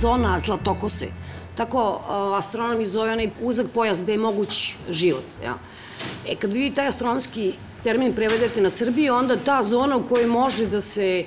[0.00, 1.06] zona zlatokose.
[1.54, 2.00] Tako
[2.38, 5.24] astronomi zove onaj uzak pojas gde je moguć život.
[5.44, 5.58] Ja.
[6.28, 10.66] E, kad vi taj astronomski termin prevedete na Srbiju, onda ta zona u kojoj može
[10.66, 11.24] da se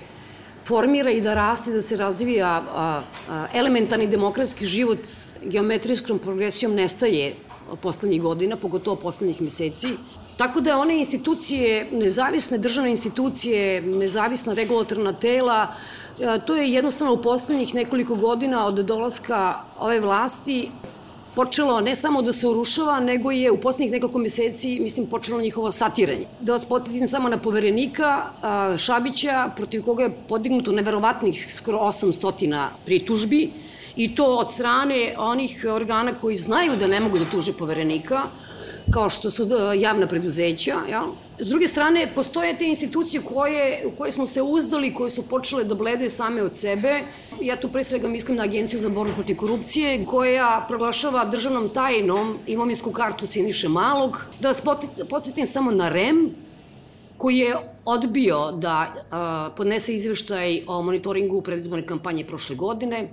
[0.67, 4.99] formira i da raste, da se razvija a, a, elementarni demokratski život
[5.43, 7.33] geometrijskom progresijom nestaje
[7.81, 9.95] poslednjih godina, pogotovo poslednjih meseci.
[10.37, 15.67] Tako da one institucije, nezavisne državne institucije, nezavisna regulatorna tela,
[16.45, 20.71] to je jednostavno u poslednjih nekoliko godina od dolaska ove vlasti
[21.35, 25.71] počelo ne samo da se urušava, nego je u poslednjih nekoliko meseci, mislim, počelo njihovo
[25.71, 26.25] satiranje.
[26.39, 28.23] Da vas potitim samo na poverenika
[28.77, 33.49] Šabića, protiv koga je podignuto neverovatnih skoro 800 pritužbi,
[33.95, 38.21] i to od strane onih organa koji znaju da ne mogu da tuže poverenika,
[38.93, 40.75] kao što su e, javna preduzeća.
[40.89, 41.03] Ja?
[41.39, 45.63] S druge strane, postoje te institucije koje, u koje smo se uzdali, koje su počele
[45.63, 46.99] da blede same od sebe.
[47.41, 52.37] Ja tu pre svega mislim na Agenciju za borbu protiv korupcije, koja proglašava državnom tajnom
[52.47, 54.25] imovinsku kartu Siniše Malog.
[54.39, 54.61] Da vas
[55.09, 56.29] podsjetim samo na REM,
[57.17, 63.09] koji je odbio da a, podnese izveštaj o monitoringu predizborne kampanje prošle godine,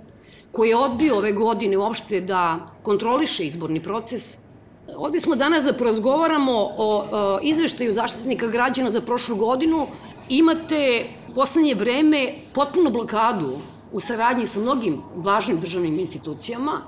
[0.51, 4.48] koji je odbio ove godine uopšte da kontroliše izborni proces,
[4.97, 9.87] Ovde smo danas da porazgovaramo o, o izveštaju zaštitnika građana za prošlu godinu.
[10.29, 13.57] Imate poslednje vreme potpuno blokadu
[13.91, 16.81] u saradnji sa mnogim važnim državnim institucijama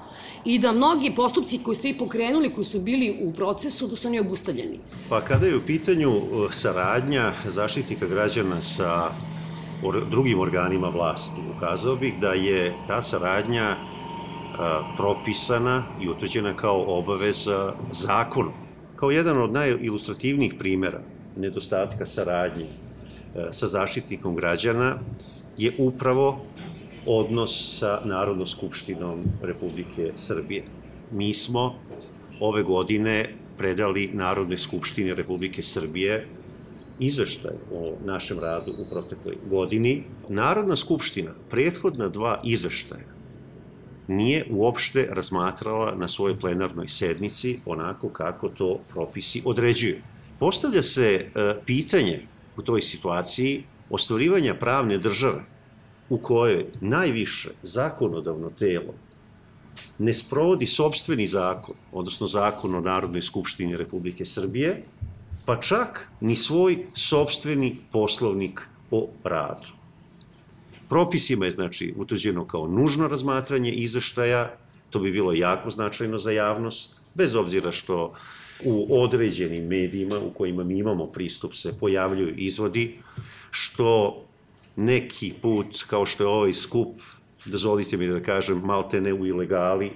[0.46, 4.08] i da mnogi postupci koji ste i pokrenuli, koji su bili u procesu, da su
[4.08, 4.80] oni obustavljeni.
[5.10, 9.12] Pa kada je u pitanju uh, saradnja zaštitnika građana sa
[10.10, 13.76] drugim organima vlasti, ukazao bih da je ta saradnja
[14.98, 18.54] propisana i utvrđena kao obaveza zakonom.
[18.96, 21.02] Kao jedan od najilustrativnijih primera
[21.38, 22.68] nedostatka saradnje
[23.52, 24.98] sa zaštitnikom građana
[25.58, 26.42] je upravo
[27.06, 30.64] odnos sa Narodnom skupštinom Republike Srbije.
[31.12, 31.76] Mi smo
[32.40, 36.28] ove godine predali Narodnoj skupštini Republike Srbije
[37.00, 40.04] izveštaj o našem radu u protekloj godini.
[40.30, 43.11] Narodna skupština prethodna dva izveštaja
[44.12, 50.02] nije uopšte razmatrala na svojoj plenarnoj sednici onako kako to propisi određuju.
[50.40, 52.28] Postavlja se e, pitanje
[52.58, 55.44] u toj situaciji ostvarivanja pravne države
[56.10, 58.94] u kojoj najviše zakonodavno telo
[59.98, 64.82] ne sprovodi sobstveni zakon, odnosno zakon o Narodnoj skupštini Republike Srbije,
[65.46, 68.62] pa čak ni svoj sobstveni poslovnik
[68.92, 69.81] o radu.
[70.92, 74.56] Propisima je znači utvrđeno kao nužno razmatranje izveštaja,
[74.90, 78.14] to bi bilo jako značajno za javnost, bez obzira što
[78.66, 83.00] u određenim medijima u kojima mi imamo pristup se pojavljuju izvodi,
[83.52, 84.22] što
[84.76, 87.00] neki put, kao što je ovaj skup,
[87.46, 89.92] dozvolite mi da kažem, malte ne u ilegali,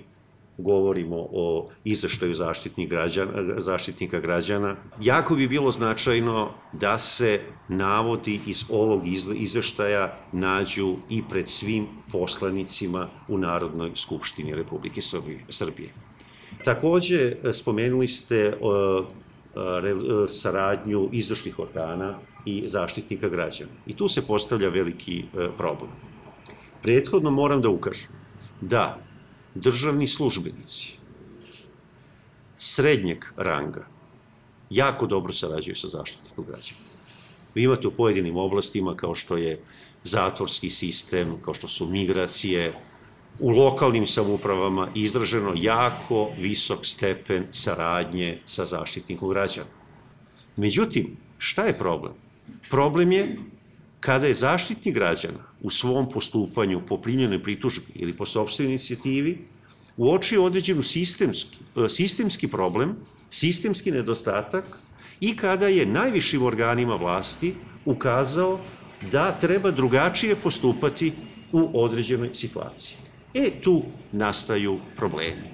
[0.58, 8.64] govorimo o izveštaju zaštitnik građana, zaštitnika građana, jako bi bilo značajno da se navodi iz
[8.70, 9.02] ovog
[9.36, 15.02] izveštaja nađu i pred svim poslanicima u Narodnoj skupštini Republike
[15.50, 15.90] Srbije.
[16.64, 18.58] Takođe, spomenuli ste
[20.30, 23.72] saradnju izvršnih organa i zaštitnika građana.
[23.86, 25.92] I tu se postavlja veliki e, problem.
[26.82, 28.10] Prethodno moram da ukažem
[28.62, 29.05] da
[29.56, 30.98] državni službenici
[32.58, 33.88] srednjeg ranga
[34.70, 36.80] jako dobro sarađuju sa zaštitnikom građana.
[37.56, 39.60] Vi imate u pojedinim oblastima kao što je
[40.04, 42.74] zatvorski sistem, kao što su migracije,
[43.40, 49.68] u lokalnim samupravama izraženo jako visok stepen saradnje sa zaštitnikom građana.
[50.56, 52.14] Međutim, šta je problem?
[52.70, 53.38] Problem je
[54.06, 59.38] kada je zaštitnik građana u svom postupanju po primljenoj pritužbi ili po sobstvenoj inicijativi
[59.98, 62.96] uočio određenu sistemski, e, sistemski problem,
[63.30, 64.64] sistemski nedostatak
[65.20, 67.54] i kada je najvišim organima vlasti
[67.86, 68.60] ukazao
[69.12, 71.14] da treba drugačije postupati
[71.52, 72.98] u određenoj situaciji.
[73.34, 75.50] E, tu nastaju problemi.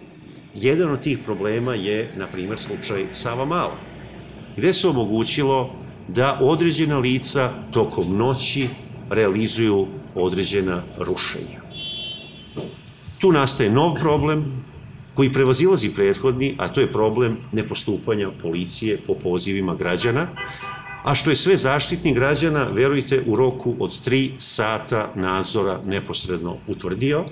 [0.55, 3.77] Jedan od tih problema je, na primer, slučaj Sava Mala,
[4.57, 5.75] gde se omogućilo
[6.15, 8.67] da određena lica tokom noći
[9.09, 11.61] realizuju određena rušenja.
[13.19, 14.45] Tu nastaje nov problem,
[15.13, 20.27] koji prevazilazi prethodni, a to je problem nepostupanja policije po pozivima građana,
[21.03, 27.25] a što je sve zaštitnik građana, verujte, u roku od 3 sata nadzora neposredno utvrdio,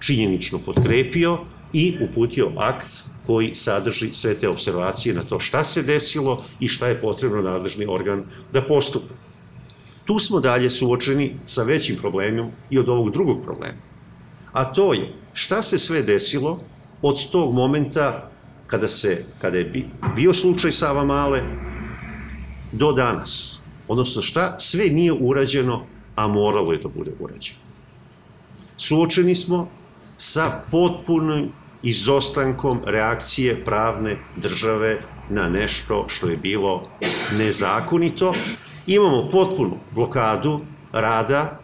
[0.00, 1.38] činjenično potkrepio
[1.72, 2.88] i uputio akt
[3.26, 7.86] koji sadrži sve te observacije na to šta se desilo i šta je potrebno nadležni
[7.88, 9.14] organ da postupa.
[10.04, 13.78] Tu smo dalje suočeni sa većim problemom i od ovog drugog problema.
[14.52, 16.60] A to je šta se sve desilo
[17.02, 18.30] od tog momenta
[18.66, 19.84] kada, se, kada je
[20.16, 21.42] bio slučaj Sava Male
[22.72, 23.62] do danas.
[23.88, 25.84] Odnosno šta sve nije urađeno,
[26.16, 27.58] a moralo je da bude urađeno.
[28.76, 29.68] Suočeni smo
[30.16, 31.52] sa potpunim
[31.82, 34.98] izostankom reakcije pravne države
[35.30, 36.88] na nešto što je bilo
[37.38, 38.32] nezakonito.
[38.86, 40.60] Imamo potpunu blokadu
[40.92, 41.60] rada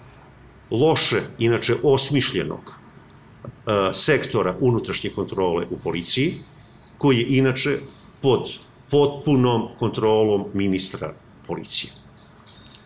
[0.71, 6.35] loše, inače osmišljenog e, sektora unutrašnje kontrole u policiji,
[6.99, 7.79] koji je inače
[8.21, 8.51] pod
[8.91, 11.13] potpunom kontrolom ministra
[11.47, 11.93] policije.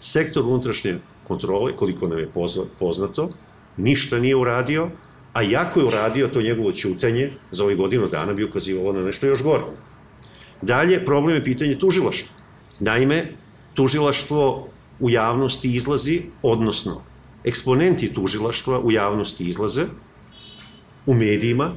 [0.01, 0.99] Sektor unutrašnje
[1.29, 2.31] kontrole, koliko nam je
[2.79, 3.31] poznato,
[3.77, 4.91] ništa nije uradio,
[5.33, 9.27] a jako je uradio to njegovo ćutanje za ovih godinu dana bi ukazivalo na nešto
[9.27, 9.65] još gore.
[10.63, 12.37] Dalje, problem je pitanje tužilaštva.
[12.81, 13.33] Naime,
[13.75, 14.69] tužilaštvo
[15.01, 17.03] u javnosti izlazi, odnosno
[17.45, 19.85] eksponenti tužilaštva u javnosti izlaze,
[21.07, 21.73] u medijima,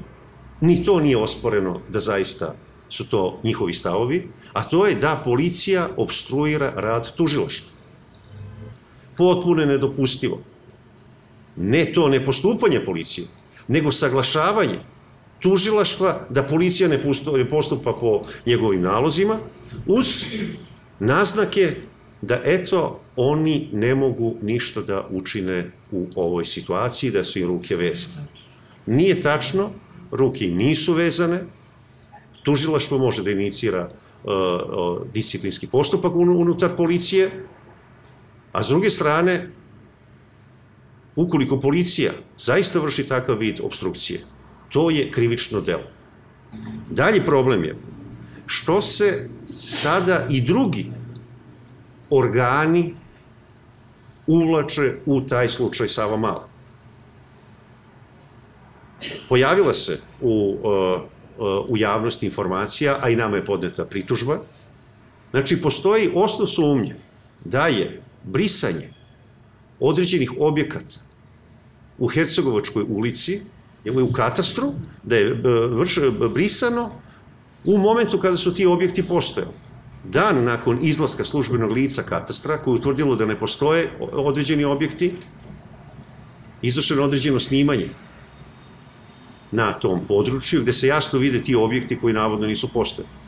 [0.61, 2.55] ni to nije osporeno da zaista
[2.89, 7.71] su to njihovi stavovi, a to je da policija obstruira rad tužilaštva.
[9.17, 10.41] Potpuno nedopustivo.
[11.55, 13.27] Ne to ne postupanje policije,
[13.71, 14.79] nego saglašavanje
[15.39, 16.99] tužilaštva da policija ne
[17.49, 19.37] postupa po njegovim nalozima,
[19.87, 20.25] uz
[20.99, 21.75] naznake
[22.21, 27.75] da eto, oni ne mogu ništa da učine u ovoj situaciji, da su im ruke
[27.75, 28.27] vezane.
[28.85, 29.69] Nije tačno,
[30.11, 31.43] ruke im nisu vezane,
[32.43, 34.31] tužilaštvo može da inicira uh,
[35.13, 37.29] disciplinski postupak unutar policije,
[38.51, 39.49] a s druge strane,
[41.15, 44.19] ukoliko policija zaista vrši takav vid obstrukcije,
[44.69, 45.87] to je krivično delo.
[46.89, 47.75] Dalji problem je
[48.45, 49.29] što se
[49.67, 50.85] sada i drugi
[52.09, 52.95] organi
[54.27, 56.47] uvlače u taj slučaj Sava Mala.
[59.29, 61.01] Pojavila se u, uh,
[61.37, 64.39] uh, u javnosti informacija, a i nama je podneta pritužba.
[65.31, 66.95] Znači, postoji osnov sumnje
[67.45, 68.89] da je brisanje
[69.81, 70.99] određenih objekata
[71.97, 73.41] u Hercegovačkoj ulici,
[73.83, 74.73] ili u katastru,
[75.03, 75.33] da je
[75.73, 75.99] vrš,
[76.33, 76.89] brisano
[77.65, 79.53] u momentu kada su ti objekti postojali.
[80.03, 85.13] Dan nakon izlaska službenog lica katastra, koje je utvrdilo da ne postoje određeni objekti,
[86.61, 87.87] izvršeno određeno snimanje
[89.51, 93.20] na tom području, gde se jasno vide ti objekti koji navodno nisu postojali.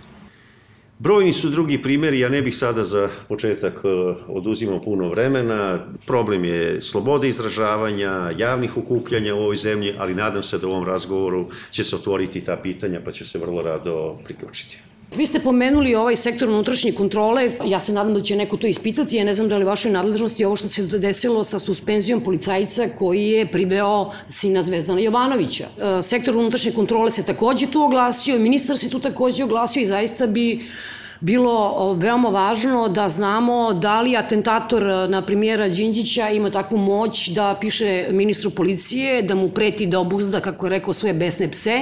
[1.04, 3.88] Brojni su drugi primjeri, ja ne bih sada za početak e,
[4.28, 5.80] oduzimao puno vremena.
[6.06, 10.86] Problem je slobode izražavanja, javnih ukupljanja u ovoj zemlji, ali nadam se da u ovom
[10.86, 14.80] razgovoru će se otvoriti ta pitanja, pa će se vrlo rado priključiti.
[15.16, 19.16] Vi ste pomenuli ovaj sektor unutrašnje kontrole, ja se nadam da će neko to ispitati,
[19.16, 23.28] ja ne znam da li vašoj nadležnosti ovo što se desilo sa suspenzijom policajca koji
[23.28, 25.66] je priveo sina Zvezdana Jovanovića.
[25.66, 30.28] E, sektor unutrašnje kontrole se takođe tu oglasio, ministar se tu takođe oglasio i zaista
[30.28, 30.66] bi
[31.24, 37.56] bilo veoma važno da znamo da li atentator na primjera Đinđića ima takvu moć da
[37.62, 41.78] piše ministru policije, da mu preti da obuzda, kako je rekao, svoje besne pse,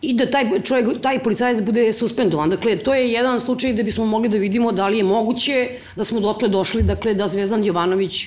[0.00, 2.50] i da taj, čovjek, taj policajac bude suspendovan.
[2.50, 6.04] Dakle, to je jedan slučaj da bismo mogli da vidimo da li je moguće da
[6.04, 8.26] smo dotle došli, dakle, da Zvezdan Jovanović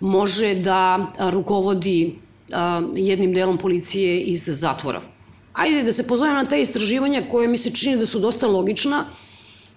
[0.00, 2.18] može da rukovodi
[2.52, 5.00] a, jednim delom policije iz zatvora.
[5.52, 9.04] Ajde da se pozovem na te istraživanja koje mi se čini da su dosta logična,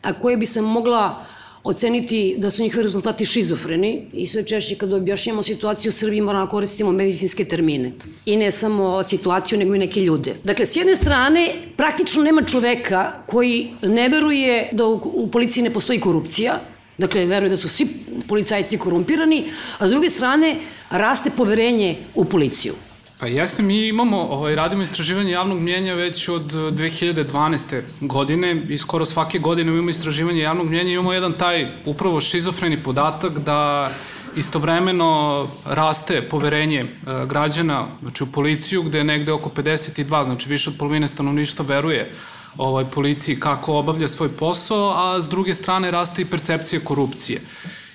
[0.05, 1.25] a koje bi se mogla
[1.63, 6.45] oceniti da su njihovi rezultati šizofreni i sve češće kada objašnjamo situaciju u Srbiji moramo
[6.45, 7.91] da koristimo medicinske termine.
[8.25, 10.35] I ne samo situaciju, nego i neke ljude.
[10.43, 15.69] Dakle, s jedne strane, praktično nema čoveka koji ne veruje da u, u policiji ne
[15.69, 16.59] postoji korupcija,
[16.97, 17.88] Dakle, veruje da su svi
[18.27, 19.43] policajci korumpirani,
[19.77, 20.55] a s druge strane
[20.89, 22.74] raste poverenje u policiju.
[23.19, 27.81] Pa jeste, mi imamo, ovaj, radimo istraživanje javnog mnjenja već od 2012.
[28.01, 33.39] godine i skoro svake godine imamo istraživanje javnog mnjenja imamo jedan taj upravo šizofreni podatak
[33.39, 33.91] da
[34.36, 36.88] istovremeno raste poverenje e,
[37.27, 42.12] građana znači u policiju gde je negde oko 52, znači više od polovine stanovništva veruje
[42.57, 47.41] ovaj, policiji kako obavlja svoj posao, a s druge strane raste i percepcija korupcije.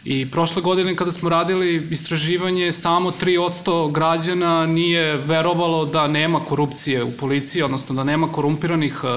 [0.04, 7.04] I prošle godine kada smo radili istraživanje, samo 3% građana nije verovalo da nema korupcije
[7.04, 9.10] u policiji, odnosno da nema korumpiranih uh,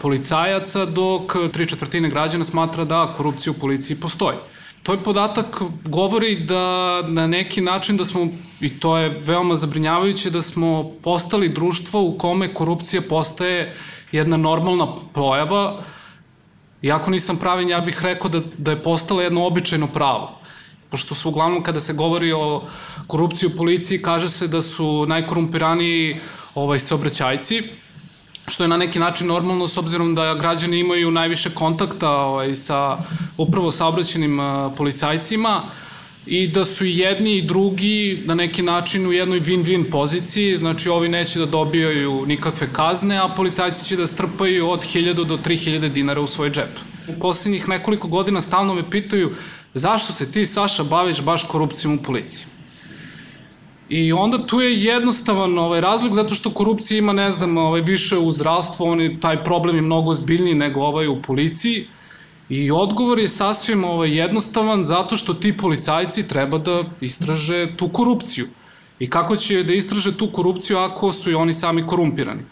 [0.00, 4.36] policajaca, dok tri četvrtine građana smatra da korupcija u policiji postoji.
[4.82, 8.28] To je podatak govori da na neki način da smo,
[8.60, 13.74] i to je veoma zabrinjavajuće, da smo postali društvo u kome korupcija postaje
[14.12, 15.82] jedna normalna pojava.
[16.82, 20.38] Iako nisam pravin, ja bih rekao da, da je postala jedno običajno pravo.
[20.90, 22.62] Pošto su uglavnom kada se govori o
[23.06, 26.16] korupciji u policiji, kaže se da su najkorumpiraniji
[26.54, 27.62] ovaj, saobraćajci,
[28.48, 32.98] što je na neki način normalno s obzirom da građani imaju najviše kontakta ovaj, sa
[33.36, 34.38] upravo saobraćenim
[34.76, 35.62] policajcima
[36.26, 41.08] i da su jedni i drugi na neki način u jednoj win-win poziciji, znači ovi
[41.08, 46.20] neće da dobijaju nikakve kazne, a policajci će da strpaju od 1000 do 3000 dinara
[46.20, 46.78] u svoj džep.
[47.20, 49.32] Poslednjih nekoliko godina stalno me pitaju
[49.74, 52.46] zašto se ti, Saša, baviš baš korupcijom u policiji?
[53.88, 58.18] I onda tu je jednostavan ovaj razlog zato što korupcija ima, ne znam, ovaj više
[58.18, 61.86] u zdravstvu, oni taj problem je mnogo ozbiljniji nego ovaj u policiji.
[62.52, 68.46] I odgovor je sasvim ovaj jednostavan zato što ti policajci treba da istraže tu korupciju.
[68.98, 72.42] I kako će da istraže tu korupciju ako su i oni sami korumpirani?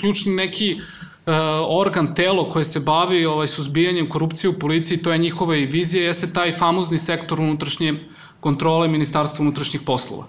[0.00, 1.34] Ključni neki uh,
[1.68, 6.04] organ, telo koje se bavi ovaj, suzbijanjem korupcije u policiji, to je njihova i vizija,
[6.04, 7.94] jeste taj famozni sektor unutrašnje
[8.40, 10.28] kontrole Ministarstva unutrašnjih poslova.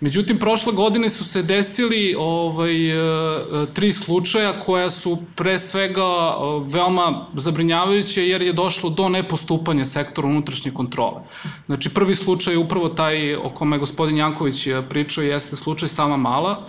[0.00, 6.34] Međutim, prošle godine su se desili ovaj, e, tri slučaja koja su pre svega e,
[6.72, 11.20] veoma zabrinjavajuće jer je došlo do nepostupanja sektora unutrašnje kontrole.
[11.66, 15.88] Znači, prvi slučaj je upravo taj o kome je gospodin Janković e, pričao jeste slučaj
[15.88, 16.66] Sama Mala,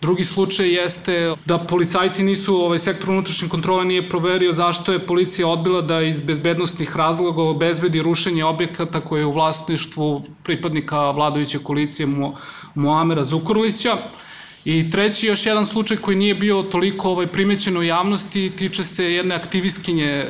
[0.00, 5.48] Drugi slučaj jeste da policajci nisu, ovaj sektor unutrašnje kontrole nije proverio zašto je policija
[5.48, 12.06] odbila da iz bezbednostnih razloga obezbedi rušenje objekata koje je u vlasništvu pripadnika vladajuće koalicije
[12.06, 12.32] Mu,
[12.74, 13.96] Muamera Zukorlića.
[14.64, 19.12] I treći još jedan slučaj koji nije bio toliko ovaj, primećen u javnosti tiče se
[19.12, 20.26] jedne aktivistkinje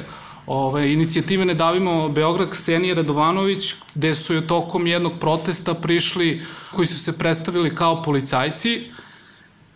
[0.47, 6.43] ovaj, inicijative Ne davimo Beograd Ksenije Radovanović, gde su je tokom jednog protesta prišli
[6.73, 8.91] koji su se predstavili kao policajci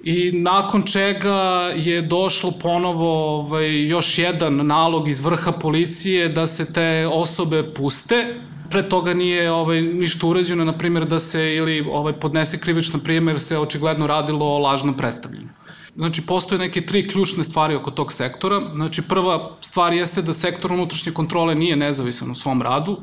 [0.05, 6.73] i nakon čega je došlo ponovo ovaj, još jedan nalog iz vrha policije da se
[6.73, 8.41] te osobe puste.
[8.75, 13.31] Pre toga nije ovaj, ništa urađeno, na primjer da se ili ovaj, podnese krivična prijema
[13.31, 15.49] jer se očigledno radilo o lažnom predstavljanju.
[15.97, 18.61] Znači, postoje neke tri ključne stvari oko tog sektora.
[18.73, 22.97] Znači, prva stvar jeste da sektor unutrašnje kontrole nije nezavisan u svom radu.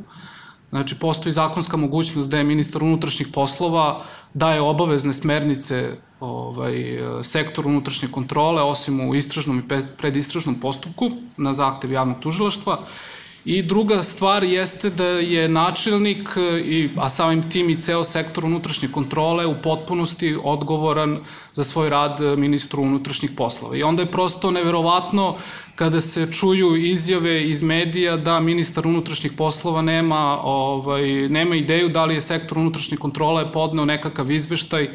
[0.69, 8.11] Znači, postoji zakonska mogućnost da je ministar unutrašnjih poslova daje obavezne smernice ovaj, sektor unutrašnje
[8.11, 12.85] kontrole, osim u istražnom i predistražnom postupku na zahtev javnog tužilaštva.
[13.45, 16.29] I druga stvar jeste da je načelnik,
[16.65, 21.19] i, a samim tim i ceo sektor unutrašnje kontrole u potpunosti odgovoran
[21.53, 23.77] za svoj rad ministru unutrašnjih poslova.
[23.77, 25.35] I onda je prosto neverovatno
[25.75, 32.05] kada se čuju izjave iz medija da ministar unutrašnjih poslova nema, ovaj, nema ideju da
[32.05, 34.89] li je sektor unutrašnje kontrole podneo nekakav izveštaj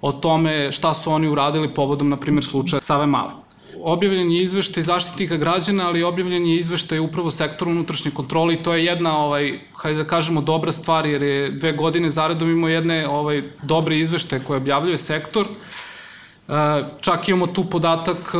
[0.00, 3.47] o tome šta su oni uradili povodom, na primjer, slučaja Save Male.
[3.88, 8.74] Objavljen je izveštaj zaštitnika građana, ali objavljen je izveštaj upravo sektora unutrašnje kontrole i to
[8.74, 13.08] je jedna, ovaj, hajde da kažemo, dobra stvar, jer je dve godine zaredom imao jedne
[13.08, 15.46] ovaj, dobre izveštaje koje objavljuje sektor.
[15.46, 18.38] E, čak imamo tu podatak e,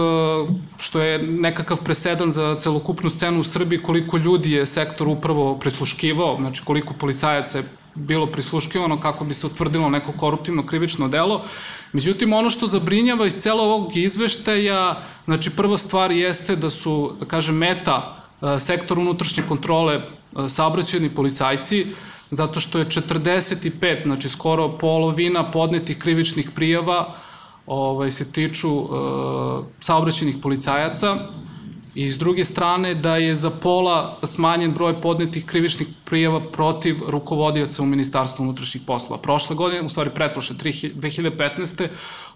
[0.79, 6.37] što je nekakav presedan za celokupnu scenu u Srbiji koliko ljudi je sektor upravo prisluškivao,
[6.41, 7.65] znači koliko policajaca je
[7.95, 11.45] bilo prisluškivano kako bi se utvrdilo neko koruptivno krivično delo.
[11.93, 17.27] Međutim, ono što zabrinjava iz celo ovog izveštaja, znači prva stvar jeste da su, da
[17.27, 20.03] kažem, meta e, sektor unutrašnje kontrole e,
[20.49, 21.87] saobraćeni policajci,
[22.31, 27.15] zato što je 45, znači skoro polovina podnetih krivičnih prijava
[27.69, 28.89] ovaj, se tiču uh,
[29.81, 31.17] saobraćenih policajaca,
[31.95, 37.83] i s druge strane da je za pola smanjen broj podnetih krivičnih prijava protiv rukovodioca
[37.83, 39.23] u Ministarstvu unutrašnjih poslova.
[39.23, 41.89] Prošle godine, u stvari pretprošle, 2015.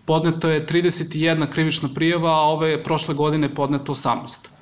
[0.05, 4.62] podneto je 31 krivična prijava, a ove prošle godine podneto 18.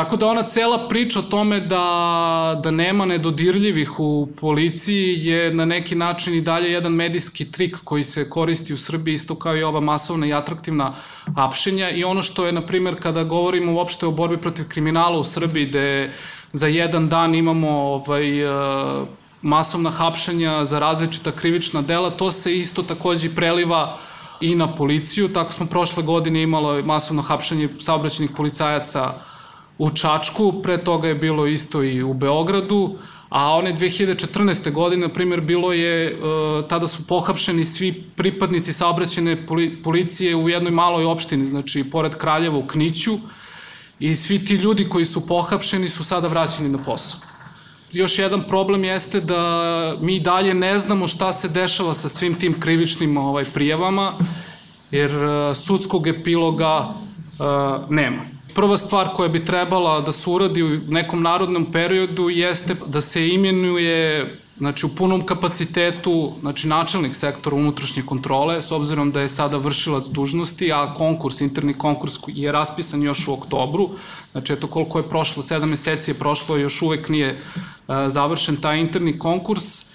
[0.00, 5.64] Tako da ona cela priča o tome da, da nema nedodirljivih u policiji je na
[5.64, 9.62] neki način i dalje jedan medijski trik koji se koristi u Srbiji isto kao i
[9.62, 10.94] ova masovna i atraktivna
[11.36, 15.24] apšenja i ono što je, na primjer, kada govorimo uopšte o borbi protiv kriminala u
[15.24, 16.12] Srbiji, gde
[16.52, 19.06] za jedan dan imamo ovaj, e,
[19.42, 23.98] masovna hapšenja za različita krivična dela, to se isto takođe preliva
[24.40, 25.28] i na policiju.
[25.28, 29.30] Tako smo prošle godine imalo masovno hapšenje saobraćenih policajaca
[29.80, 34.72] u Čačku, pre toga je bilo isto i u Beogradu, a one 2014.
[34.72, 39.36] godine, na primjer, bilo je, uh, tada su pohapšeni svi pripadnici saobraćene
[39.82, 43.14] policije u jednoj maloj opštini, znači pored Kraljeva u Kniću,
[43.98, 47.20] i svi ti ljudi koji su pohapšeni su sada vraćeni na posao.
[47.92, 52.60] Još jedan problem jeste da mi dalje ne znamo šta se dešava sa svim tim
[52.60, 54.12] krivičnim ovaj, prijavama,
[54.90, 58.39] jer uh, sudskog epiloga uh, nema.
[58.60, 63.28] Prva stvar koja bi trebala da se uradi u nekom narodnom periodu jeste da se
[63.28, 64.26] imenuje
[64.58, 70.06] znači u punom kapacitetu, znači načelnik sektora unutrašnje kontrole, s obzirom da je sada vršilac
[70.06, 73.88] dužnosti, a konkurs, interni konkurs je raspisan još u oktobru,
[74.32, 78.80] znači eto koliko je prošlo, sedam meseci je prošlo, još uvek nije uh, završen taj
[78.80, 79.89] interni konkurs,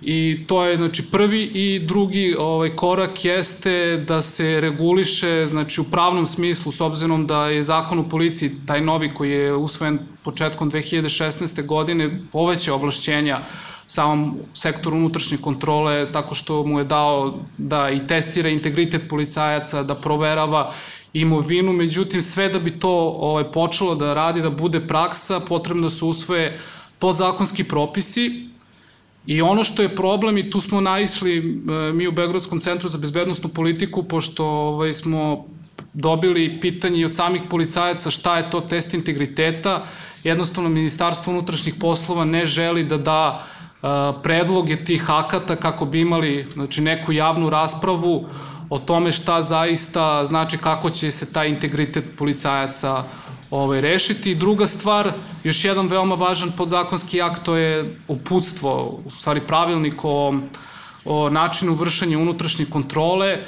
[0.00, 5.84] I to je znači prvi i drugi ovaj korak jeste da se reguliše znači u
[5.84, 10.70] pravnom smislu s obzirom da je zakon u policiji taj novi koji je usvojen početkom
[10.70, 11.66] 2016.
[11.66, 13.40] godine poveća ovlašćenja
[13.86, 19.94] samom sektoru unutrašnje kontrole tako što mu je dao da i testira integritet policajaca, da
[19.94, 20.72] proverava
[21.12, 25.90] imovinu, međutim sve da bi to ovaj, počelo da radi, da bude praksa, potrebno da
[25.90, 26.58] se usvoje
[26.98, 28.55] podzakonski propisi
[29.26, 31.42] I ono što je problem, i tu smo naisli e,
[31.92, 35.44] mi u Beogradskom centru za bezbednostnu politiku, pošto ovaj, smo
[35.92, 39.86] dobili pitanje i od samih policajaca šta je to test integriteta,
[40.24, 43.42] jednostavno Ministarstvo unutrašnjih poslova ne želi da da
[43.82, 48.26] uh, predloge tih akata kako bi imali znači, neku javnu raspravu
[48.70, 53.04] o tome šta zaista znači kako će se taj integritet policajaca
[53.50, 54.34] ovaj, rešiti.
[54.34, 55.12] Druga stvar,
[55.44, 60.34] još jedan veoma važan podzakonski akt, to je uputstvo, u stvari pravilnik o,
[61.04, 63.38] o načinu vršanja unutrašnje kontrole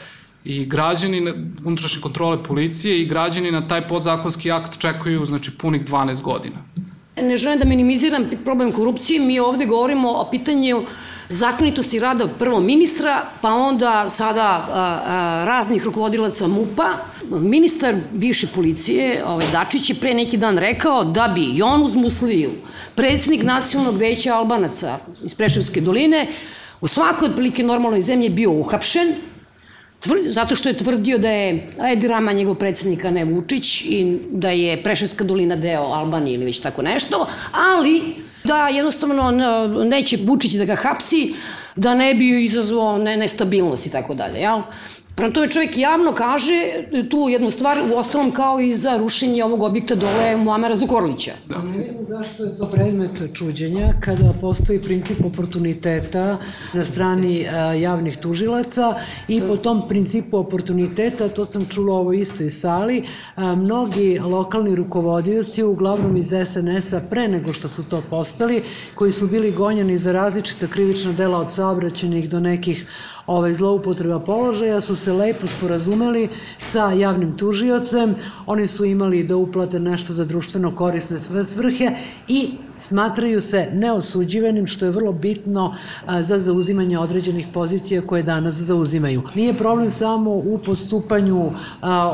[0.45, 6.23] i građani unutrašnje kontrole policije i građani na taj podzakonski akt čekaju znači punih 12
[6.23, 6.57] godina.
[7.17, 10.87] Ne želim da minimiziram problem korupcije, mi ovde govorimo o pitanju
[11.28, 16.88] zakonitosti rada prvo ministra, pa onda sada a, a, raznih rukovodilaca MUPA.
[17.30, 22.50] Ministar bivše policije, ovaj, Dačić, je pre neki dan rekao da bi Jonuz Musliju,
[22.94, 26.26] predsednik nacionalnog veća Albanaca iz Preševske doline,
[26.80, 29.14] u svakoj otprilike normalnoj zemlji bio uhapšen,
[30.26, 34.50] zato što je tvrdio da je Edi Rama njegov predsednik, a ne Vučić, i da
[34.50, 39.30] je Preševska dolina deo Albanije ili već tako nešto, ali da jednostavno
[39.84, 41.34] neće Vučić da ga hapsi,
[41.76, 44.63] da ne bi izazvao nestabilnost i tako dalje, jel?
[45.19, 46.52] Prema tome čovjek javno kaže
[47.11, 51.33] tu jednu stvar, u ostalom kao i za rušenje ovog objekta dole Muamera Zukorlića.
[51.47, 51.63] Da.
[51.63, 56.39] Ne vidim zašto je to predmet čuđenja kada postoji princip oportuniteta
[56.73, 57.47] na strani
[57.81, 58.95] javnih tužilaca
[59.28, 63.04] i po tom principu oportuniteta, to sam čula ovo isto iz sali,
[63.57, 68.63] mnogi lokalni rukovodioci, uglavnom iz SNS-a pre nego što su to postali,
[68.95, 72.87] koji su bili gonjeni za različita krivična dela od saobraćenih do nekih
[73.28, 78.14] ovaj, zloupotreba položaja su se lepo sporazumeli sa javnim tužiocem,
[78.47, 81.91] oni su imali da uplate nešto za društveno korisne svrhe
[82.28, 85.75] i smatraju se neosuđivenim, što je vrlo bitno
[86.21, 89.23] za zauzimanje određenih pozicija koje danas zauzimaju.
[89.34, 91.50] Nije problem samo u postupanju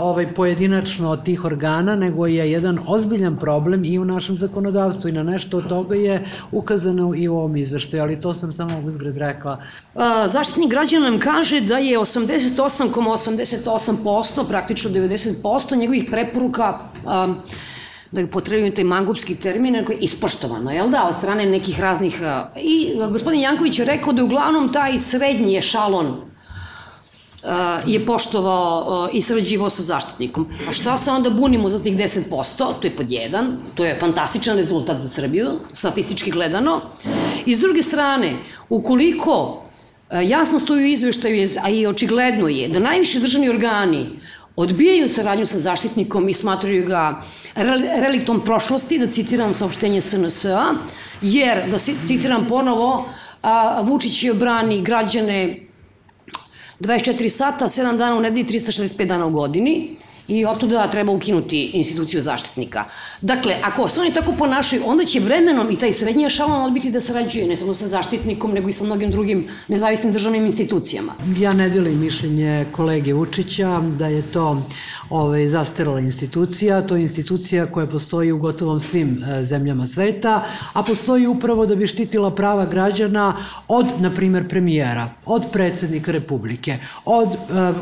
[0.00, 5.12] ovaj pojedinačno od tih organa, nego je jedan ozbiljan problem i u našem zakonodavstvu i
[5.12, 9.16] na nešto od toga je ukazano i u ovom izveštaju, ali to sam samo uzgred
[9.16, 9.61] rekla.
[10.27, 16.79] Zaštitnik građana nam kaže da je 88,88%, praktično 90% njegovih preporuka
[18.14, 22.20] da potrebujem taj mangupski termin, koji je ispoštovano, jel da, od strane nekih raznih...
[22.62, 26.14] I gospodin Janković je rekao da je uglavnom taj srednji ešalon
[27.87, 30.46] je poštovao i sređivao sa zaštitnikom.
[30.68, 32.57] A šta se onda bunimo za tih 10%?
[32.81, 36.81] To je pod jedan, to je fantastičan rezultat za Srbiju, statistički gledano.
[37.46, 38.37] I s druge strane,
[38.68, 39.62] ukoliko
[40.22, 44.07] jasno stoji u izveštaju, a i očigledno je da najviše državni organi
[44.57, 47.23] odbijaju saradnju sa zaštitnikom i smatraju ga
[48.01, 50.75] reliktom prošlosti, da citiram saopštenje SNS-a,
[51.23, 53.07] jer, da citiram ponovo,
[53.43, 55.61] a, Vučić brani građane
[56.81, 59.97] 24 sata, 7 dana u nedelji, 365 dana u godini,
[60.29, 62.85] i otuda treba ukinuti instituciju zaštitnika.
[63.21, 67.01] Dakle, ako se oni tako ponašaju, onda će vremenom i taj srednji ešalon odbiti da
[67.01, 71.13] sarađuje ne samo sa zaštitnikom, nego i sa mnogim drugim nezavisnim državnim institucijama.
[71.39, 74.63] Ja ne delim mišljenje kolege Vučića da je to
[75.11, 80.83] ovaj, zastarala institucija, to je institucija koja postoji u gotovom svim e, zemljama sveta, a
[80.83, 83.37] postoji upravo da bi štitila prava građana
[83.69, 87.37] od, na primer, premijera, od predsednika Republike, od e,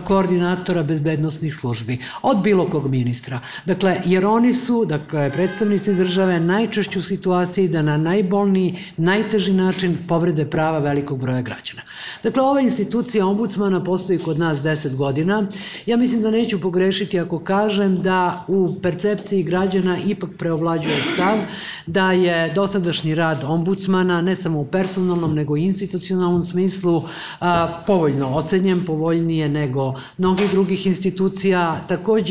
[0.04, 3.40] koordinatora bezbednostnih službi, od od bilo kog ministra.
[3.64, 9.98] Dakle, jer oni su, dakle, predstavnici države najčešće u situaciji da na najbolniji, najteži način
[10.08, 11.82] povrede prava velikog broja građana.
[12.22, 15.46] Dakle, ova institucija ombudsmana postoji kod nas 10 godina.
[15.86, 21.38] Ja mislim da neću pogrešiti ako kažem da u percepciji građana ipak preovlađuje stav
[21.86, 27.02] da je dosadašnji rad ombudsmana ne samo u personalnom nego i institucionalnom smislu
[27.40, 31.84] a, povoljno ocenjen, povoljnije nego mnogih drugih institucija.
[31.88, 32.21] Takođe,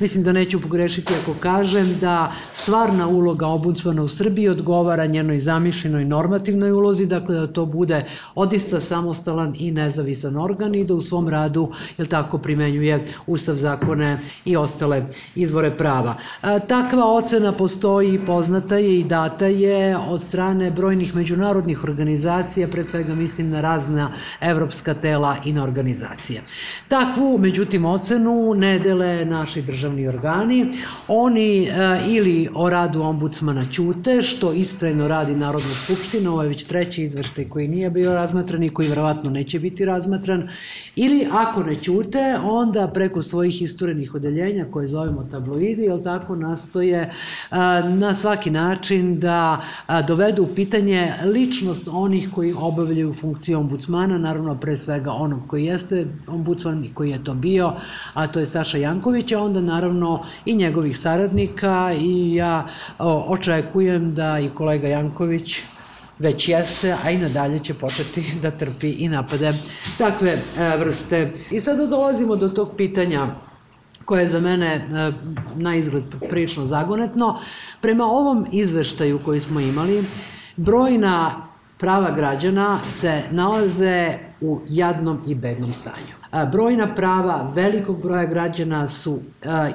[0.00, 6.04] mislim da neću pogrešiti ako kažem da stvarna uloga ombudsmana u Srbiji odgovara njenoj zamišljenoj
[6.04, 11.28] normativnoj ulozi, dakle da to bude odista samostalan i nezavisan organ i da u svom
[11.28, 16.14] radu, jel tako, primenjuje ustav zakone i ostale izvore prava.
[16.42, 22.68] A, takva ocena postoji i poznata je i data je od strane brojnih međunarodnih organizacija,
[22.68, 26.42] pre svega mislim na razna evropska tela i na organizacije.
[26.88, 30.66] Takvu, međutim, ocenu ne dele naši državni organi.
[31.08, 36.64] Oni e, ili o radu ombudsmana ćute, što istrajno radi Narodna skupština, ovo je već
[36.64, 40.48] treći izveštaj koji nije bio razmatran i koji verovatno neće biti razmatran,
[40.96, 46.98] ili ako ne ćute, onda preko svojih isturenih odeljenja koje zovemo tabloidi, jel tako, nastoje
[47.00, 47.10] e,
[47.88, 54.54] na svaki način da e, dovedu u pitanje ličnost onih koji obavljaju funkciju ombudsmana, naravno
[54.54, 57.72] pre svega onog koji jeste ombudsman i koji je to bio,
[58.14, 62.66] a to je Saša Janković, a onda naravno i njegovih saradnika i ja
[62.98, 65.62] očekujem da i kolega Janković
[66.18, 69.52] već jeste, a i nadalje će početi da trpi i napade
[69.98, 71.32] takve e, vrste.
[71.50, 73.26] I sada dolazimo do tog pitanja
[74.04, 75.12] koje je za mene e,
[75.54, 77.38] na izgled prilično zagonetno.
[77.80, 80.04] Prema ovom izveštaju koji smo imali,
[80.56, 81.46] brojna
[81.78, 86.25] prava građana se nalaze u jadnom i bednom stanju.
[86.44, 89.18] Brojna prava velikog broja građana su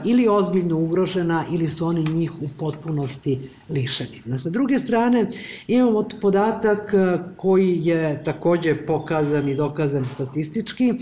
[0.06, 4.21] ili ozbiljno ugrožena ili su oni njih u potpunosti lišeni.
[4.25, 5.27] Na sa druge strane
[5.67, 6.93] imamo podatak
[7.36, 10.93] koji je takođe pokazan i dokazan statistički,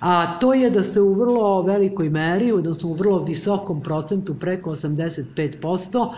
[0.00, 4.70] a to je da se u vrlo velikoj meri, odnosno u vrlo visokom procentu, preko
[4.70, 6.08] 85%,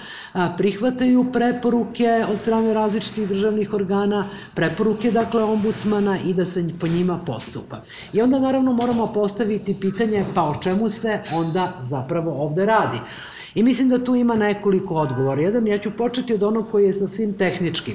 [0.59, 7.21] prihvataju preporuke od strane različitih državnih organa, preporuke dakle ombudsmana i da se po njima
[7.27, 7.83] postupa.
[8.13, 12.99] I onda naravno moramo postaviti pitanje pa o čemu se onda zapravo ovde radi.
[13.57, 15.43] I mislim da tu ima nekoliko odgovora.
[15.43, 17.93] Jedan, ja ću početi od onog koji je sasvim tehnički.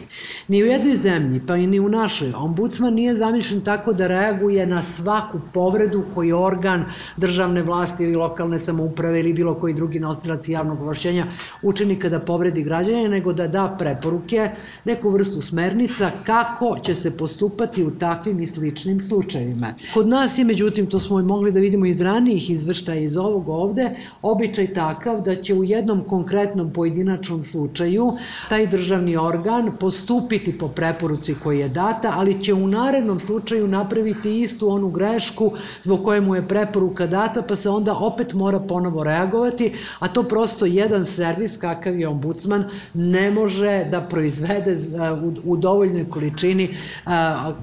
[0.48, 4.66] Ni u jednoj zemlji, pa i ni u našoj, ombudsman nije zamišljen tako da reaguje
[4.68, 6.86] na svaku povredu koji organ
[7.18, 11.26] državne vlasti ili lokalne samouprave ili bilo koji drugi nosilac javnog ovlašćenja
[11.62, 14.50] učini kada povredi građanje, nego da da preporuke,
[14.86, 19.74] neku vrstu smernica kako će se postupati u takvim i sličnim slučajevima.
[19.94, 23.92] Kod nas je, međutim, to smo mogli da vidimo iz ranijih izveštaja iz ovog ovde,
[24.22, 28.14] običaj takav da će će u jednom konkretnom pojedinačnom slučaju
[28.50, 34.42] taj državni organ postupiti po preporuci koji je data, ali će u narednom slučaju napraviti
[34.42, 35.52] istu onu grešku
[35.84, 40.24] zbog koje mu je preporuka data, pa se onda opet mora ponovo reagovati, a to
[40.24, 44.78] prosto jedan servis kakav je ombudsman ne može da proizvede
[45.44, 46.70] u, dovoljnoj količini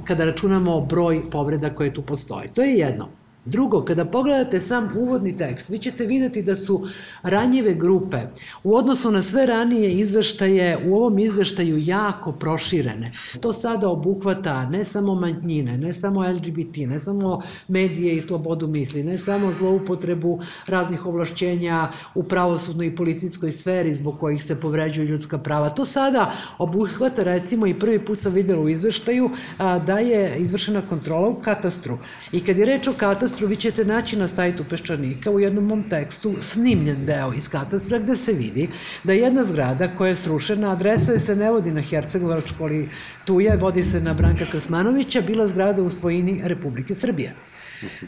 [0.05, 2.49] kada računamo broj povreda koje tu postoje.
[2.55, 3.18] To je jedno.
[3.49, 6.89] Drugo, kada pogledate sam uvodni tekst, vi ćete videti da su
[7.23, 8.17] ranjive grupe
[8.65, 13.13] u odnosu na sve ranije izveštaje u ovom izveštaju jako proširene.
[13.41, 19.03] To sada obuhvata ne samo manjine, ne samo LGBT, ne samo medije i slobodu misli,
[19.03, 25.39] ne samo zloupotrebu raznih ovlašćenja u pravosudnoj i policijskoj sferi zbog kojih se povređuju ljudska
[25.39, 25.71] prava.
[25.71, 31.29] To sada obuhvata recimo i prvi put sam videla u izveštaju da je izvršena kontrola
[31.29, 31.99] u katastru.
[32.33, 35.65] I kad je reč o katastru, katastru vi ćete naći na sajtu Peščanika u jednom
[35.65, 38.69] mom tekstu snimljen deo iz katastra gde se vidi
[39.05, 42.89] da jedna zgrada koja je srušena, adresa se ne vodi na Hercegovačku, ali
[43.25, 47.35] tu je, vodi se na Branka Krasmanovića, bila zgrada u svojini Republike Srbije.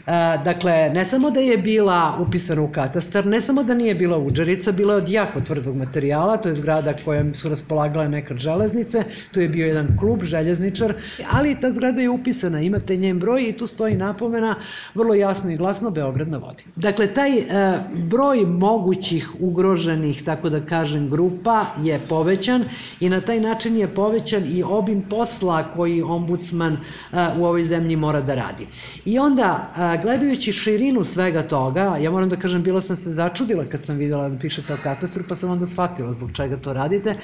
[0.05, 4.17] A, dakle, ne samo da je bila upisana u katastar, ne samo da nije bila
[4.17, 9.03] uđerica, bila je od jako tvrdog materijala, to je zgrada kojom su raspolagale nekad železnice,
[9.31, 10.93] tu je bio jedan klub, željezničar,
[11.31, 14.55] ali ta zgrada je upisana, imate njen broj i tu stoji napomena
[14.95, 16.63] vrlo jasno i glasno Beograd na vodi.
[16.75, 17.43] Dakle, taj e,
[17.93, 22.63] broj mogućih ugroženih, tako da kažem, grupa je povećan
[22.99, 26.77] i na taj način je povećan i obim posla koji ombudsman e,
[27.37, 28.67] u ovoj zemlji mora da radi.
[29.05, 29.60] I onda
[30.01, 34.29] gledajući širinu svega toga, ja moram da kažem, bila sam se začudila kad sam videla
[34.29, 37.15] da pišete o katastru, pa sam onda shvatila zbog čega to radite.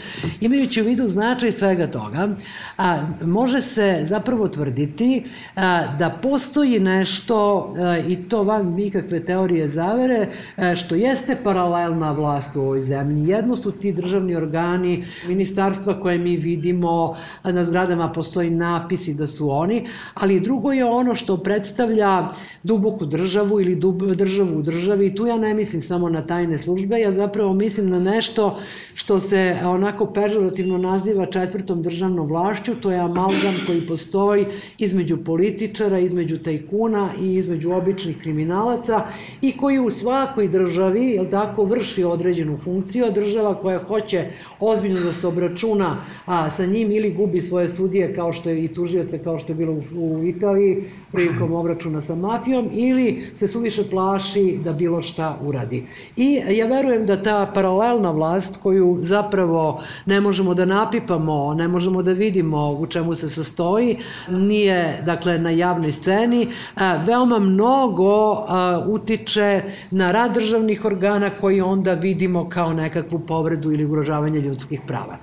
[0.42, 2.30] Imajući u vidu značaj svega toga,
[2.78, 5.24] a, može se zapravo tvrditi
[5.56, 12.12] a, da postoji nešto, a, i to van nikakve teorije zavere, a, što jeste paralelna
[12.12, 13.28] vlast u ovoj zemlji.
[13.28, 19.52] Jedno su ti državni organi, ministarstva koje mi vidimo, na zgradama postoji napisi da su
[19.52, 22.27] oni, ali drugo je ono što predstavlja
[22.64, 25.16] duboku državu ili dub, državu u državi.
[25.16, 28.58] Tu ja ne mislim samo na tajne službe, ja zapravo mislim na nešto
[28.94, 34.46] što se onako pežorativno naziva četvrtom državnom vlašću, to je amalgam koji postoji
[34.78, 39.02] između političara, između tajkuna i između običnih kriminalaca
[39.42, 44.26] i koji u svakoj državi, jel tako, vrši određenu funkciju, a država koja hoće
[44.60, 48.68] ozbiljno da se obračuna a, sa njim ili gubi svoje sudije kao što je i
[48.68, 53.90] tužioce kao što je bilo u, u Italiji prilikom obračuna sa mafijom ili se suviše
[53.90, 55.84] plaši da bilo šta uradi.
[56.16, 62.04] I ja verujem da ta paralelna vlast koju zapravo ne možemo da napipamo, ne možemo
[62.04, 63.98] da vidimo u čemu se sastoji,
[64.30, 71.62] nije dakle na javnoj sceni, a, veoma mnogo a, utiče na rad državnih organa koji
[71.62, 75.18] onda vidimo kao nekakvu povredu ili ugrožavanje ljudskih prava.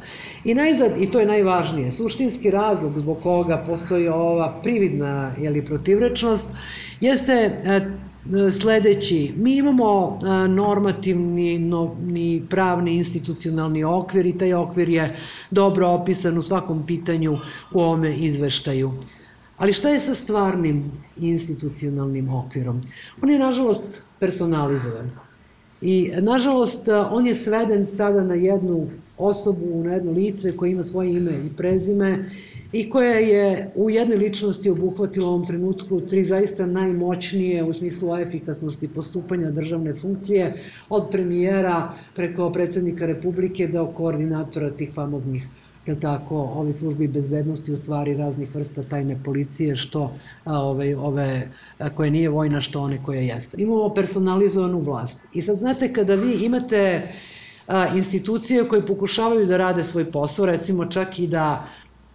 [0.44, 6.52] I najzad, i to je najvažnije, suštinski razlog zbog koga postoji ova prividna jeli, protivrečnost,
[7.00, 7.80] jeste e,
[8.50, 9.32] sledeći.
[9.36, 15.16] Mi imamo e, normativni, no, ni pravni, institucionalni okvir i taj okvir je
[15.50, 17.38] dobro opisan u svakom pitanju
[17.72, 18.92] u ovome izveštaju.
[19.56, 22.80] Ali šta je sa stvarnim institucionalnim okvirom?
[23.22, 25.10] On je, nažalost, personalizovan.
[25.80, 31.16] I, nažalost, on je sveden sada na jednu osobu, na jedno lice koje ima svoje
[31.16, 32.24] ime i prezime
[32.72, 38.16] i koja je u jednoj ličnosti obuhvatila u ovom trenutku tri zaista najmoćnije u smislu
[38.16, 40.54] efikasnosti postupanja državne funkcije,
[40.88, 45.46] od premijera preko predsednika Republike do koordinatora tih famoznih
[45.86, 50.12] jel tako, ove službi bezbednosti u stvari raznih vrsta tajne policije, što
[50.44, 51.48] a, ove, ove
[51.78, 53.62] a, koje nije vojna, što one koje jeste.
[53.62, 55.24] Imamo personalizovanu vlast.
[55.32, 57.08] I sad znate, kada vi imate
[57.94, 61.64] institucije koje pokušavaju da rade svoj posao, recimo čak i da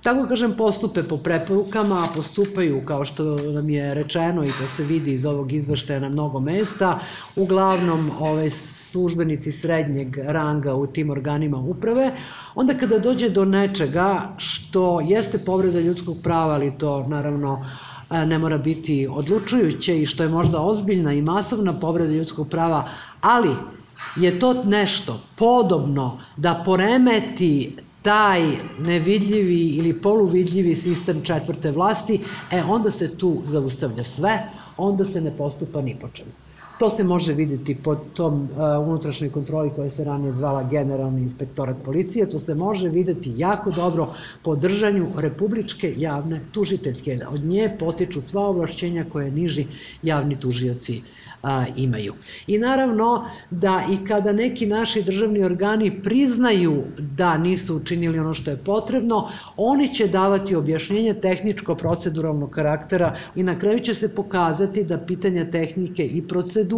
[0.03, 5.13] tako kažem, postupe po preporukama, postupaju, kao što nam je rečeno i to se vidi
[5.13, 6.99] iz ovog izveštaja na mnogo mesta,
[7.35, 12.11] uglavnom ove službenici srednjeg ranga u tim organima uprave,
[12.55, 17.65] onda kada dođe do nečega što jeste povreda ljudskog prava, ali to naravno
[18.09, 22.85] ne mora biti odlučujuće i što je možda ozbiljna i masovna povreda ljudskog prava,
[23.21, 23.49] ali
[24.15, 28.41] je to nešto podobno da poremeti taj
[28.79, 35.37] nevidljivi ili poluvidljivi sistem četvrte vlasti, e onda se tu zaustavlja sve, onda se ne
[35.37, 36.31] postupa ni po čemu.
[36.79, 41.75] To se može videti pod tom uh, unutrašnjoj kontroli koja se ranije zvala Generalni inspektorat
[41.85, 44.07] policije, to se može videti jako dobro
[44.43, 47.19] po držanju Republičke javne tužiteljke.
[47.29, 49.65] Od nje potiču sva ovlašćenja koje niži
[50.03, 51.01] javni tužioci
[51.43, 52.13] a, imaju.
[52.47, 58.51] I naravno da i kada neki naši državni organi priznaju da nisu učinili ono što
[58.51, 64.97] je potrebno, oni će davati objašnjenje tehničko-proceduralnog karaktera i na kraju će se pokazati da
[64.97, 66.68] pitanja tehnike i procedure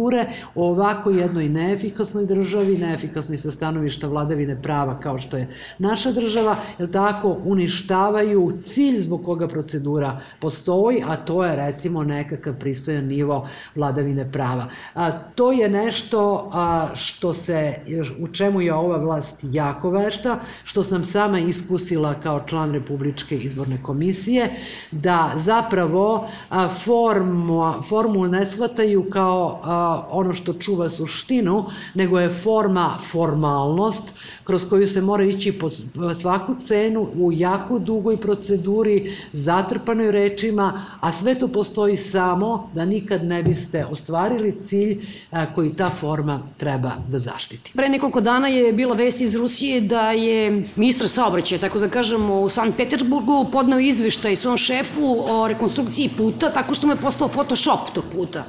[0.54, 6.56] u ovako jednoj neefikasnoj državi, neefikasnoj sa stanovišta vladavine prava kao što je naša država,
[6.78, 13.48] jel tako, uništavaju cilj zbog koga procedura postoji, a to je recimo nekakav pristojan nivo
[13.74, 14.66] vladavine prava.
[14.94, 17.74] A, to je nešto a, što se,
[18.18, 23.82] u čemu je ova vlast jako vešta, što sam sama iskusila kao član Republičke izborne
[23.82, 24.50] komisije,
[24.90, 31.64] da zapravo a, formu, formu ne shvataju kao a, ono što čuva suštinu,
[31.94, 34.14] nego je forma formalnost,
[34.44, 35.70] kroz koju se mora ići po
[36.14, 43.24] svaku cenu u jako dugoj proceduri, zatrpanoj rečima, a sve to postoji samo da nikad
[43.24, 45.06] ne biste ostvarili cilj
[45.54, 47.72] koji ta forma treba da zaštiti.
[47.74, 52.40] Pre nekoliko dana je bila vest iz Rusije da je ministar saobraćaja, tako da kažemo,
[52.40, 57.28] u Sankt Peterburgu podnao izveštaj svom šefu o rekonstrukciji puta, tako što mu je postao
[57.28, 58.44] Photoshop tog puta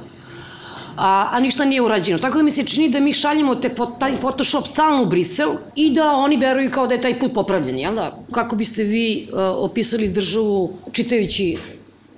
[0.96, 2.18] a, a ništa nije urađeno.
[2.18, 5.90] Tako da mi se čini da mi šaljemo te, taj Photoshop stalno u Brisel i
[5.94, 8.18] da oni veruju kao da je taj put popravljen, jel da?
[8.32, 11.56] Kako biste vi uh, opisali državu čitajući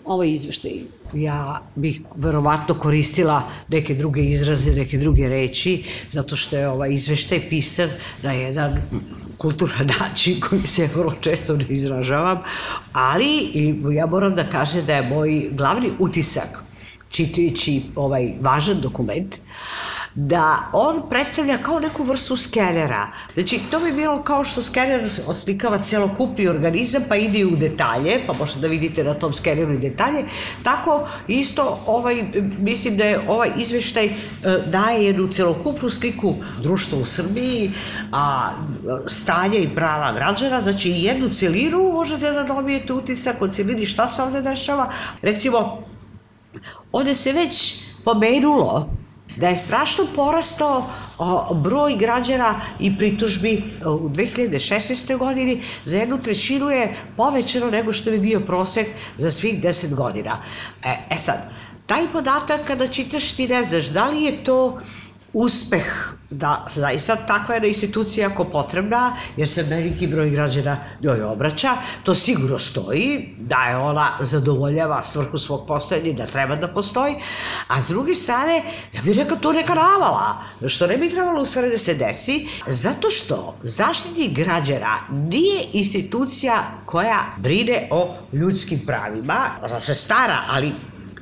[0.05, 0.97] ovaj izveštaj?
[1.15, 7.49] ja bih verovatno koristila neke druge izraze, neke druge reči, zato što je ovaj izveštaj
[7.49, 7.89] pisan
[8.23, 8.83] na jedan
[9.39, 12.43] kulturan način koji se vrlo često ne izražavam,
[12.93, 13.53] ali
[13.95, 16.66] ja moram da kažem da je moj glavni utisak
[17.17, 19.37] čitajući ovaj važan dokument,
[20.17, 23.09] da on predstavlja kao neku vrstu skenera.
[23.35, 28.33] Znači, to bi bilo kao što skener oslikava celokupni organizam, pa ide u detalje, pa
[28.33, 30.25] možete da vidite na tom skeneru i detalje.
[30.63, 32.25] Tako, isto, ovaj,
[32.59, 34.13] mislim da je ovaj izveštaj e,
[34.67, 37.73] daje jednu celokupnu sliku društva u Srbiji,
[38.13, 38.53] a
[39.07, 44.23] stanje i prava građana, znači jednu celinu možete da dobijete utisak od celini šta se
[44.23, 44.93] ovde dešava.
[45.23, 45.79] Recimo,
[46.93, 48.89] ovde se već pomenulo
[49.37, 50.87] da je strašno porastao
[51.55, 55.17] broj građana i pritužbi u 2016.
[55.19, 58.87] godini za jednu trećinu je povećano nego što bi bio prosek
[59.19, 60.39] za svih 10 godina.
[60.85, 61.51] E, e sad,
[61.87, 64.79] taj podatak kada čitaš ti ne znaš da li je to
[65.33, 71.77] uspeh da zaista takva jedna institucija ako potrebna, jer se veliki broj građana njoj obraća,
[72.05, 77.15] to sigurno stoji, da je ona zadovoljava svrhu svog postojanja da treba da postoji,
[77.69, 78.63] a s druge strane,
[78.93, 80.37] ja bih rekao to neka navala,
[80.67, 86.65] što ne bi trebalo u stvari da se desi, zato što zaštitnik građana nije institucija
[86.87, 90.73] koja brine o ljudskim pravima, ona se stara, ali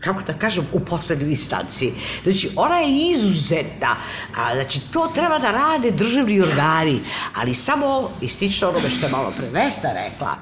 [0.04, 1.92] kako da kažem, u poslednjoj instanci.
[2.22, 3.96] Znači, ona je izuzetna.
[4.36, 7.00] A, znači, to treba da rade državni organi,
[7.34, 10.36] ali samo ističe onome što je malo pre Vesta rekla,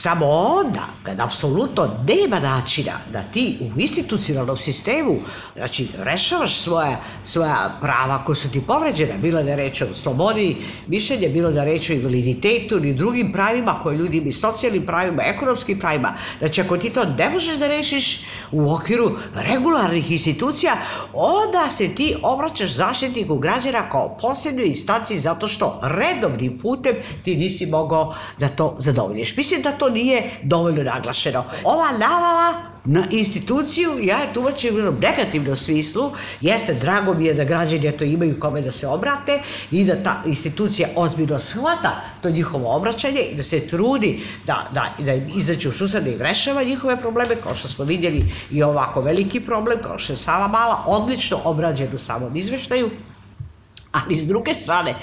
[0.00, 5.16] Samo onda, kad apsolutno nema načina da ti u institucionalnom sistemu,
[5.56, 10.56] znači, rešavaš svoja, svoja prava koja su ti povređena, bilo da reče o slobodi
[10.86, 15.78] mišljenja, bilo da reče o invaliditetu ili drugim pravima koje ljudi imaju, socijalnim pravima, ekonomskim
[15.78, 20.76] pravima, znači, ako ti to ne možeš da rešiš u okviru regularnih institucija,
[21.12, 27.66] onda se ti obraćaš zaštitniku građana kao posebnoj instanciji zato što redovnim putem ti nisi
[27.66, 29.36] mogao da to zadovoljiš.
[29.36, 31.44] Mislim da to nije dovoljno naglašeno.
[31.64, 37.44] Ova navala na instituciju, ja je tumačim u negativnom smislu, jeste, drago mi je da
[37.44, 42.76] građani to imaju kome da se obrate i da ta institucija ozbiljno shvata to njihovo
[42.76, 47.00] obraćanje i da se trudi da, da, da izađe u susad da im rešava njihove
[47.00, 51.40] probleme, kao što smo vidjeli i ovako veliki problem, kao što je Sava Mala, odlično
[51.44, 52.90] obrađen u samom izveštaju,
[53.92, 54.94] ali s druge strane,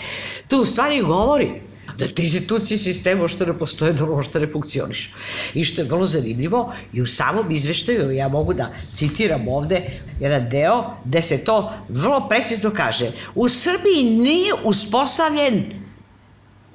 [0.47, 1.61] tu u stvari govori
[1.97, 5.13] da te institucije sistema uopšte ne postoje, da uopšte ne funkcioniš.
[5.53, 9.81] I što je vrlo zanimljivo, i u samom izveštaju, ja mogu da citiram ovde
[10.19, 13.11] jedan deo, gde se to vrlo precizno kaže.
[13.35, 15.84] U Srbiji nije uspostavljen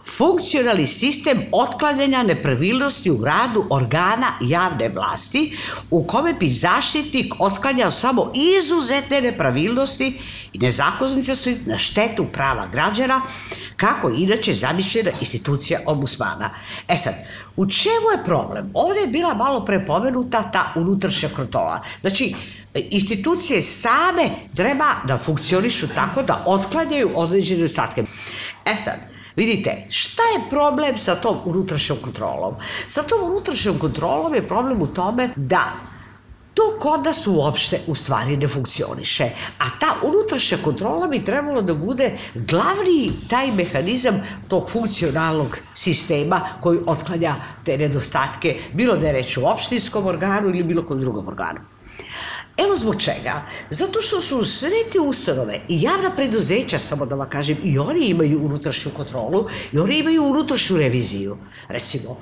[0.04, 5.58] funkcionalni sistem otklanjanja nepravilnosti u radu organa javne vlasti
[5.90, 10.20] u kome bi zaštitnik otklanjao samo izuzetne nepravilnosti
[10.52, 13.20] i nezakonitosti na štetu prava građana,
[13.76, 16.50] kako je inače zamišljena institucija ombudsmana.
[16.88, 17.14] E sad,
[17.56, 18.70] u čemu je problem?
[18.74, 21.82] Ovde je bila malo prepomenuta ta unutrašnja kontrola.
[22.00, 22.34] Znači,
[22.74, 28.02] institucije same treba da funkcionišu tako da otklanjaju određene ostatke.
[28.64, 32.54] E sad, Vidite, šta je problem sa tom unutrašnjom kontrolom?
[32.86, 35.72] Sa tom unutrašnjom kontrolom je problem u tome da
[36.54, 39.30] to kod nas uopšte u stvari ne funkcioniše.
[39.58, 46.78] A ta unutrašnja kontrola bi trebalo da bude glavni taj mehanizam tog funkcionalnog sistema koji
[46.86, 51.60] otklanja te nedostatke, bilo da je reč o opštinskom organu ili bilo kom drugom organu.
[52.64, 53.42] Evo zbog čega.
[53.70, 58.06] Zato što su sve te ustanove i javna preduzeća, samo da vam kažem, i oni
[58.06, 61.36] imaju unutrašnju kontrolu i oni imaju unutrašnju reviziju.
[61.68, 62.16] Recimo,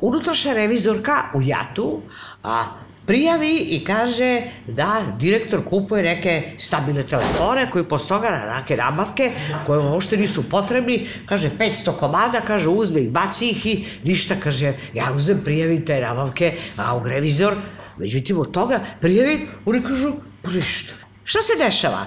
[0.00, 2.00] unutrašnja revizorka u JAT-u
[2.42, 2.64] a,
[3.06, 9.30] prijavi i kaže da direktor kupuje neke stabilne telefone koji posle toga na nake nabavke
[9.66, 14.72] koje uopšte nisu potrebni, kaže 500 komada, kaže uzme ih, baci ih i ništa, kaže
[14.94, 17.54] ja uzem prijavim te nabavke, a u revizor
[17.98, 20.92] Međutim, od toga prijavim, oni kažu, prišta.
[21.24, 22.06] Šta se dešava?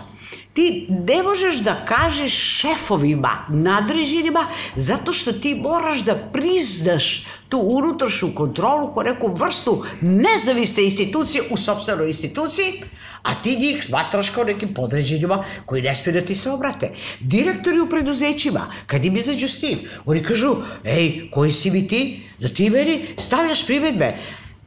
[0.53, 4.45] Ti ne možeš da kažeš šefovima, nadređenima,
[4.75, 11.57] zato što ti moraš da priznaš tu unutrašnju kontrolu kao neku vrstu nezavisne institucije u
[11.57, 12.81] sobstvenoj instituciji,
[13.23, 16.91] a ti njih smatraš kao nekim podređenjima koji ne smije da ti se obrate.
[17.19, 22.23] Direktori u preduzećima, kad im izađu s tim, oni kažu, ej, koji si mi ti,
[22.39, 24.13] da ti meni stavljaš primetbe.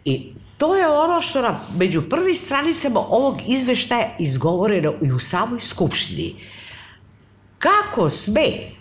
[0.04, 5.60] I To je ono što na među prvi stranicama ovog izveštaja izgovoreno i u samoj
[5.60, 6.34] skupštini.
[7.58, 8.78] Kako sme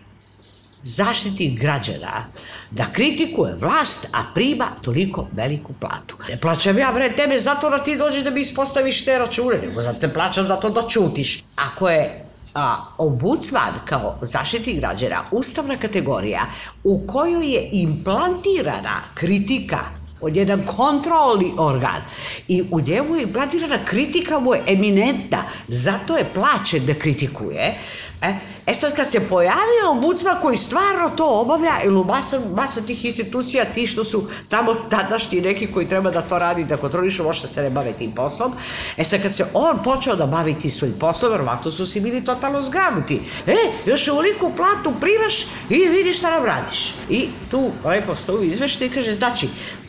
[0.84, 2.26] zaštiti građana
[2.72, 6.18] da kritikuje vlast, a prima toliko veliku platu.
[6.30, 9.82] Ne plaćam ja, bre, tebe zato da ti dođeš da mi ispostaviš te račune, nego
[9.82, 11.44] zato te plaćam zato da čutiš.
[11.56, 16.46] Ako je a, ombudsman kao zaštiti građana ustavna kategorija
[16.84, 19.80] u kojoj je implantirana kritika
[20.22, 22.02] On je jedan kontrolni organ.
[22.48, 25.44] I u njemu je bladirana kritika mu je eminentna.
[25.68, 27.78] Zato je plaćen da kritikuje.
[28.22, 33.06] E, e sad kad se pojavio ombudsman koji stvarno to obavlja, ili masa, masa tih
[33.06, 37.48] institucija, ti što su tamo tadašnji neki koji treba da to radi, da kontrolišu, možda
[37.48, 38.54] se ne bave tim poslom.
[38.98, 42.26] E sad kad se on počeo da bavi tim svojim poslom, verovatno su si bili
[42.26, 43.22] totalno zgranuti.
[43.48, 43.56] E,
[43.86, 46.96] još veliku platu primaš i vidiš šta nam radiš.
[47.10, 49.48] I tu lepo stoji izveštaj i kaže, znači,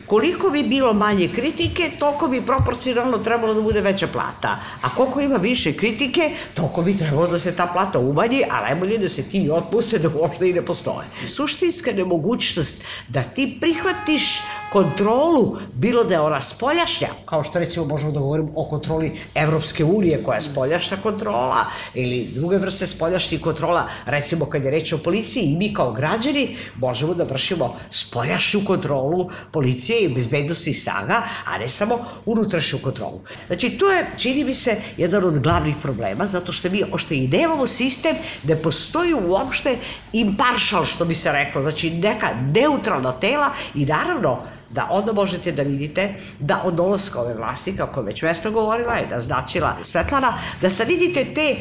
[0.08, 4.58] Koliko bi bilo manje kritike, toliko bi proporcionalno trebalo da bude veća plata.
[4.82, 8.98] A koliko ima više kritike, toliko bi trebalo da se ta plata umanji, a najbolje
[8.98, 11.06] da se ti otpuste da uopšte i ne postoje.
[11.26, 14.40] Suštinska nemogućnost da ti prihvatiš
[14.72, 19.84] kontrolu, bilo da je ona spoljašnja, kao što recimo možemo da govorimo o kontroli Evropske
[19.84, 24.98] unije koja je spoljašnja kontrola ili druge vrste spoljašnjih kontrola, recimo kad je reč o
[24.98, 31.58] policiji i mi kao građani možemo da vršimo spoljašnju kontrolu policije i bezbednosti snaga, a
[31.58, 33.20] ne samo unutrašnju kontrolu.
[33.46, 37.28] Znači, to je, čini mi se, jedan od glavnih problema, zato što mi ošte i
[37.28, 39.76] nemamo sistem da postoji uopšte
[40.12, 45.62] impartial, što bi se reklo, znači neka neutralna tela i naravno da onda možete da
[45.62, 50.88] vidite da od dolaska ove vlasti, kako već Vesna govorila i naznačila Svetlana, da sad
[50.88, 51.56] vidite te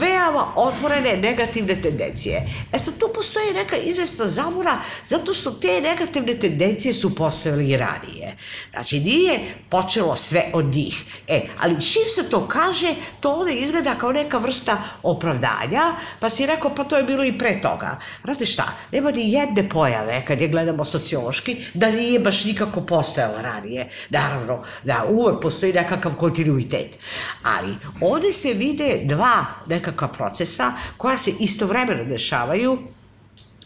[0.00, 2.46] veoma otvorene negativne tendencije.
[2.72, 7.76] E sad tu postoji neka izvesna zamora zato što te negativne tendencije su postojale i
[7.76, 8.36] ranije.
[8.70, 11.04] Znači nije počelo sve od njih.
[11.28, 15.82] E, ali čim se to kaže, to onda izgleda kao neka vrsta opravdanja,
[16.20, 17.98] pa si rekao pa to je bilo i pre toga.
[18.24, 22.80] Znate šta, nema ni jedne pojave kad je gledamo sociološki da nije baš baš nikako
[22.80, 23.88] postojala ranije.
[24.10, 26.98] Naravno, da uvek postoji nekakav kontinuitet.
[27.42, 32.78] Ali ovde se vide dva nekakva procesa koja se istovremeno dešavaju,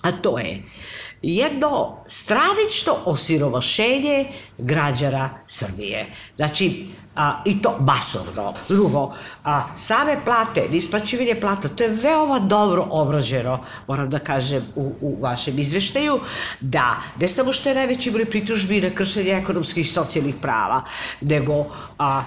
[0.03, 0.63] a to je
[1.27, 4.27] jedno stravično osiromašenje
[4.59, 6.07] građana Srbije.
[6.37, 6.85] Znači,
[7.17, 8.55] a, i to masovno.
[8.69, 9.15] Drugo,
[9.45, 15.17] a, same plate, isplaćivanje plata, to je veoma dobro obrađeno, moram da kažem, u, u
[15.21, 16.21] vašem izveštaju,
[16.61, 20.83] da ne samo što je najveći broj pritužbi na kršenje ekonomskih i socijalnih prava,
[21.21, 21.67] nego
[21.99, 22.23] a,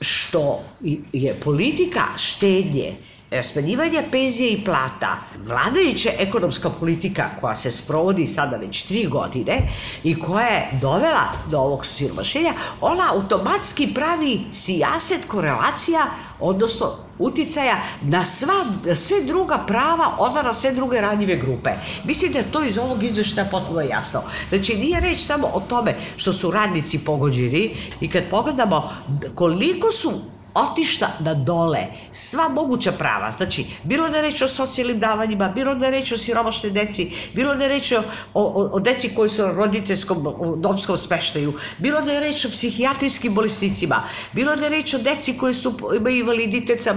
[0.00, 0.64] što
[1.12, 2.96] je politika štednje,
[3.42, 9.62] smanjivanja penzije i plata, vladajuća ekonomska politika koja se sprovodi sada već tri godine
[10.04, 16.06] i koja je dovela do ovog siromašenja, ona automatski pravi sijaset korelacija,
[16.40, 16.86] odnosno
[17.18, 18.64] uticaja na sva,
[18.94, 21.70] sve druga prava, onda na sve druge ranjive grupe.
[22.04, 24.20] Mislim da je to iz ovog izveštaja potpuno jasno.
[24.48, 28.90] Znači, nije reč samo o tome što su radnici pogođeni i kad pogledamo
[29.34, 30.12] koliko su
[30.54, 33.30] otišta na dole sva moguća prava.
[33.30, 37.10] Znači, bilo da je reč o socijalnim davanjima, bilo da je reč o siromašnoj deci,
[37.34, 38.02] bilo da je reč o,
[38.34, 40.26] o, o deci koji su na roditeljskom
[40.56, 44.02] domskom smeštaju, bilo da je reč o psihijatrijskim bolesnicima,
[44.32, 46.94] bilo da je reč o deci koji su, imaju invaliditet sa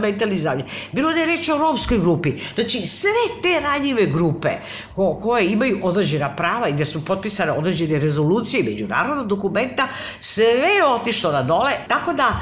[0.91, 2.33] bilo da je reč o romskoj grupi.
[2.55, 3.09] Znači, sve
[3.41, 4.49] te ranjive grupe
[4.95, 9.87] ko, koje imaju određena prava i gde su potpisane određene rezolucije međunarodnog dokumenta,
[10.19, 12.39] sve je otišlo na dole, tako da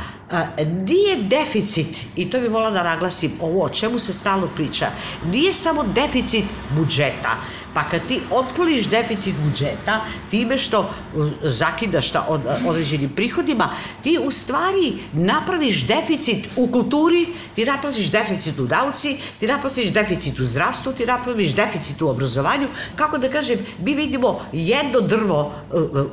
[0.88, 4.88] nije deficit, i to bih volila da naglasim, ovo o čemu se stalno priča,
[5.32, 6.46] nije samo deficit
[6.78, 7.36] budžeta,
[7.76, 10.02] Pa kad ti otkloniš deficit budžeta
[10.32, 10.90] time što
[11.44, 13.70] zakidaš ta od, određenim prihodima,
[14.04, 20.40] ti u stvari napraviš deficit u kulturi, ti napraviš deficit u nauci, ti napraviš deficit
[20.40, 22.68] u zdravstvu, ti napraviš deficit u obrazovanju.
[22.96, 25.52] Kako da kažem, mi vidimo jedno drvo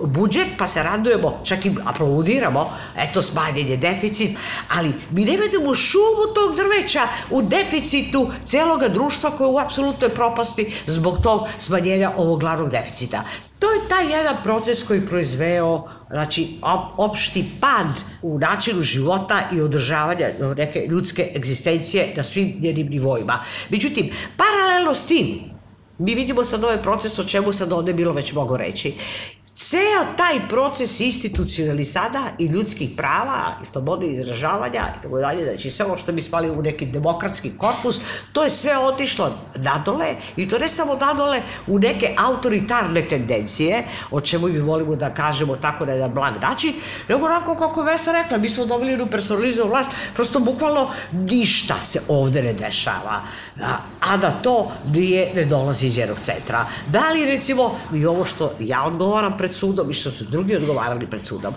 [0.04, 4.36] budžet, pa se radujemo, čak i aplaudiramo, eto smanjen je deficit,
[4.68, 10.14] ali mi ne vidimo šumu tog drveća u deficitu celoga društva koje je u apsolutnoj
[10.14, 13.24] propasti zbog tog smanjenja ovog glavnog deficita.
[13.58, 16.58] To je taj jedan proces koji proizveo znači,
[16.96, 17.86] opšti pad
[18.22, 23.44] u načinu života i održavanja neke ljudske egzistencije na svim njenim nivoima.
[23.70, 25.52] Međutim, paralelno s tim,
[25.98, 28.94] mi vidimo sad ovaj proces o čemu sad ovde bilo već mogo reći.
[29.54, 35.86] Ceo taj proces institucionalisada i ljudskih prava i slobode izražavanja i tako dalje, znači sve
[35.86, 38.00] ovo što bi spali u neki demokratski korpus,
[38.32, 44.20] to je sve otišlo nadole i to ne samo nadole u neke autoritarne tendencije, o
[44.20, 46.72] čemu mi volimo da kažemo tako na jedan blag način,
[47.08, 52.00] nego onako kako Vesta rekla, mi smo dobili jednu personalizovu vlast, prosto bukvalno ništa se
[52.08, 53.22] ovde ne dešava,
[53.62, 56.66] a, a da to nije, ne dolazi iz jednog centra.
[56.88, 61.06] Da li recimo, i ovo što ja odgovaram pred sudom i što su drugi odgovarali
[61.10, 61.54] pred sudom.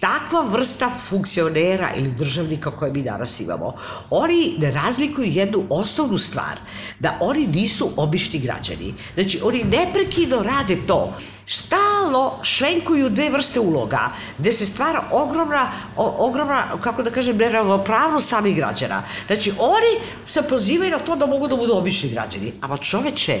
[0.00, 3.74] Takva vrsta funkcionera ili državnika koje mi danas imamo,
[4.10, 6.58] oni ne razlikuju jednu osnovnu stvar,
[6.98, 8.94] da oni nisu obični građani.
[9.14, 11.14] Znači, oni neprekidno rade to
[11.46, 18.28] stalno švenkuju dve vrste uloga, gde se stvara ogromna, o, ogromna kako da kažem, neravnopravnost
[18.28, 19.02] samih građana.
[19.26, 19.92] Znači, oni
[20.26, 22.52] se pozivaju na to da mogu da budu obični građani.
[22.60, 23.40] Ama čoveče,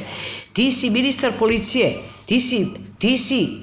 [0.52, 2.66] ti si ministar policije, ti si,
[2.98, 3.60] ti si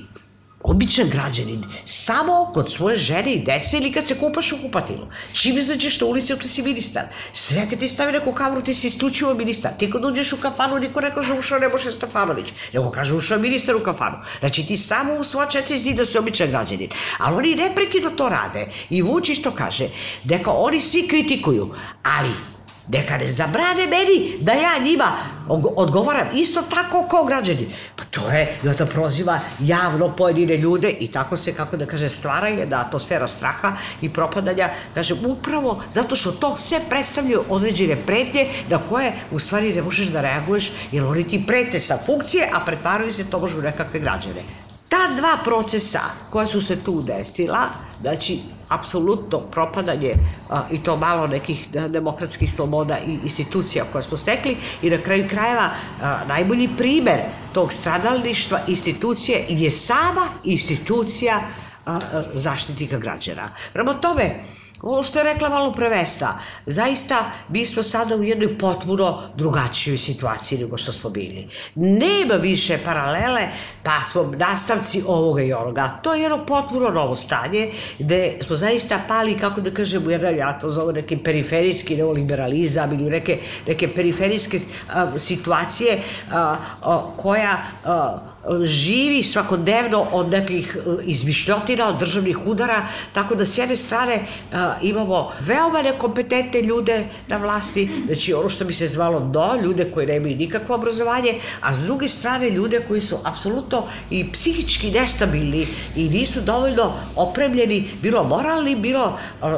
[0.65, 5.07] običan građanin, samo kod svoje žene i dece ili kad se kupaš u kupatilu.
[5.33, 7.03] Čim izađeš na ulici, ti si ministar.
[7.33, 9.71] Sve kad ti stavi neku kameru, ti si isključivo ministar.
[9.79, 13.75] Ti kad uđeš u kafanu, niko ne kaže ušao Nebojša Stefanović, nego kaže ušao ministar
[13.75, 14.17] u kafanu.
[14.39, 16.89] Znači ti samo u sva četiri zida si običan građanin.
[17.17, 18.67] Ali oni neprekidno to rade.
[18.89, 19.85] I Vučić to kaže.
[20.23, 21.73] Neka oni svi kritikuju,
[22.03, 22.54] ali
[22.87, 25.11] Neka ne zabrane meni da ja njima
[25.75, 27.69] odgovaram isto tako kao građani.
[27.95, 32.09] Pa to je, i onda proziva javno pojedine ljude i tako se, kako da kaže,
[32.09, 38.47] stvara jedna atmosfera straha i propadanja, kaže, upravo zato što to sve predstavljaju određene pretnje
[38.69, 42.59] na koje u stvari ne možeš da reaguješ, jer oni ti prete sa funkcije, a
[42.65, 44.43] pretvaraju se to možu nekakve građane.
[44.89, 47.69] Ta dva procesa koja su se tu desila,
[48.01, 48.39] znači
[48.69, 50.13] apsolutno propadanje
[50.49, 55.27] a, i to malo nekih demokratskih sloboda i institucija koje smo stekli i na kraju
[55.29, 55.69] krajeva
[56.01, 57.19] a, najbolji primer
[57.53, 61.41] tog stradalništva institucije je sama institucija
[61.85, 61.99] a,
[62.33, 63.49] zaštitnika građana.
[63.73, 64.39] Prema tome,
[64.85, 70.59] Ovo što je rekla malo prevesta, zaista mi smo sada u jednoj potpuno drugačijoj situaciji
[70.59, 71.47] nego što smo bili.
[71.75, 73.47] Nema više paralele,
[73.83, 75.99] pa smo nastavci ovoga i onoga.
[76.03, 77.69] To je jedno potpuno novo stanje,
[77.99, 83.09] gde smo zaista pali, kako da kažemo, jedan, ja to zove neki periferijski neoliberalizam ili
[83.09, 84.59] neke, neke periferijske
[84.93, 85.99] a, situacije
[86.31, 88.17] a, a, koja a,
[88.63, 94.57] živi svakodnevno od nekih e, izmišljotina, od državnih udara, tako da s jedne strane uh,
[94.81, 100.07] imamo veoma nekompetentne ljude na vlasti, znači ono što bi se zvalo do, ljude koji
[100.07, 106.09] nemaju nikakvo obrazovanje, a s druge strane ljude koji su apsolutno i psihički nestabilni i
[106.09, 109.49] nisu dovoljno opremljeni, bilo moralni, bilo uh,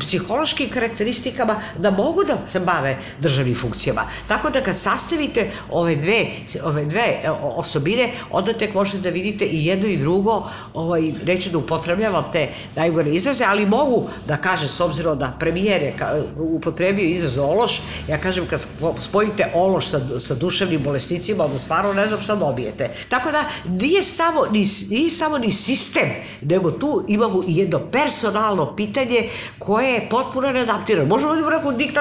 [0.00, 4.08] psihološkim karakteristikama, da mogu da se bave državnim funkcijama.
[4.28, 6.26] Tako da kad sastavite ove dve,
[6.64, 11.58] ove dve osobine, onda tek možete da vidite i jedno i drugo, ovaj, neću da
[11.58, 15.94] upotrebljavam te najgore izraze, ali mogu da kažem, s obzirom da premijer je
[16.38, 18.66] upotrebio izraz ološ, ja kažem kad
[18.98, 22.90] spojite ološ sa, sa duševnim bolesnicima, onda stvarno ne znam šta dobijete.
[23.08, 26.08] Tako da nije samo ni, nije samo ni sistem,
[26.40, 29.28] nego tu imamo i jedno personalno pitanje
[29.58, 31.08] koje je potpuno neadaptirano.
[31.08, 31.92] Možemo da imamo koji je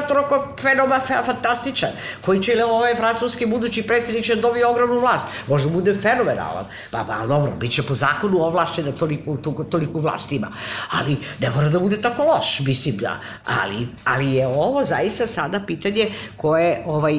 [0.61, 1.89] fenomen fantastičan,
[2.21, 5.27] koji će ili ovaj francuski budući predsjednik će dobiti ogromnu vlast.
[5.47, 6.65] Može da bude fenomen fenomenalan.
[6.91, 10.47] Pa, pa dobro, bit će po zakonu ovlašćen da toliko, toliko, toliko vlast ima.
[10.91, 13.19] Ali ne mora da bude tako loš, mislim da.
[13.61, 17.15] Ali, ali je ovo zaista sada pitanje koje ovaj,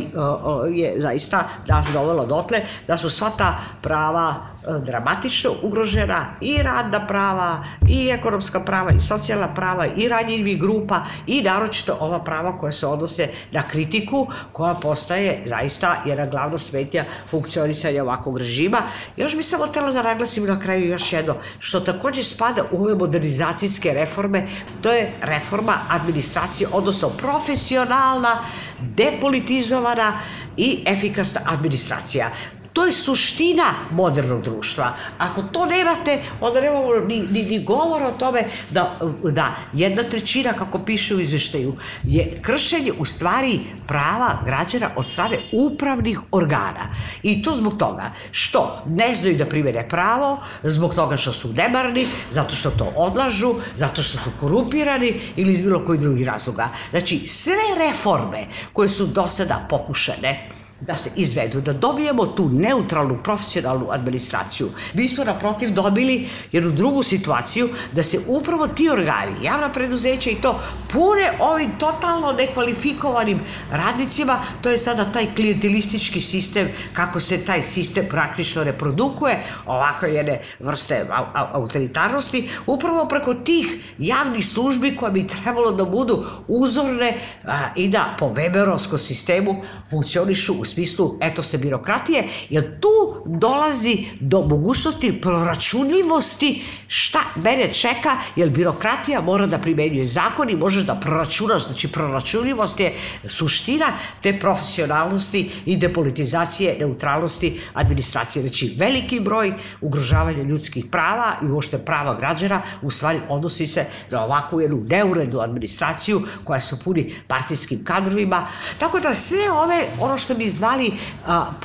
[0.75, 7.07] je zaista nas dovelo dotle da su sva ta prava e, dramatično ugrožena i radna
[7.07, 12.73] prava i ekonomska prava i socijalna prava i ranjivih grupa i naročito ova prava koja
[12.73, 18.79] se odnose na kritiku koja postaje zaista jedna glavna svetja funkcionisanja ovakvog režima
[19.17, 22.95] Još bi samo tela da naglasim na kraju još jedno, što takođe spada u ove
[22.95, 24.47] modernizacijske reforme,
[24.83, 28.39] to je reforma administracije, odnosno profesionalna,
[28.81, 30.21] depolitizovana
[30.57, 32.31] i efikasna administracija.
[32.75, 34.97] To je suština modernog društva.
[35.19, 40.53] Ako to nemate, onda nemamo ni, ni, ni govor o tome da, da jedna trećina,
[40.53, 46.95] kako piše u izveštaju, je kršenje u stvari prava građana od strane upravnih organa.
[47.23, 52.07] I to zbog toga što ne znaju da primere pravo, zbog toga što su nemarni,
[52.31, 56.69] zato što to odlažu, zato što su korumpirani ili iz bilo koji drugi razloga.
[56.91, 63.19] Znači, sve reforme koje su do sada pokušane, da se izvedu, da dobijemo tu neutralnu
[63.23, 64.69] profesionalnu administraciju.
[64.95, 70.35] Mi smo naprotiv dobili jednu drugu situaciju da se upravo ti organi, javna preduzeća i
[70.35, 70.61] to
[70.93, 78.07] pune ovim totalno nekvalifikovanim radnicima, to je sada taj klijentilistički sistem, kako se taj sistem
[78.11, 81.07] praktično reprodukuje, ovako jedne vrste
[81.53, 88.17] autoritarnosti, upravo preko tih javnih službi koje bi trebalo da budu uzorne a, i da
[88.19, 92.89] po Weberovskom sistemu funkcionišu u smislu etose birokratije, jer tu
[93.27, 100.83] dolazi do mogućnosti proračunljivosti šta mene čeka, jer birokratija mora da primenjuje zakon i možeš
[100.83, 102.95] da proračunaš, znači proračunljivost je
[103.29, 103.87] suština
[104.23, 108.43] te profesionalnosti i depolitizacije, neutralnosti administracije.
[108.43, 114.25] Znači, veliki broj ugrožavanja ljudskih prava i uošte prava građana u stvari odnosi se na
[114.25, 118.47] ovakvu jednu neurednu administraciju koja se puni partijskim kadrovima.
[118.79, 120.93] Tako da sve ove, ono što mi zvali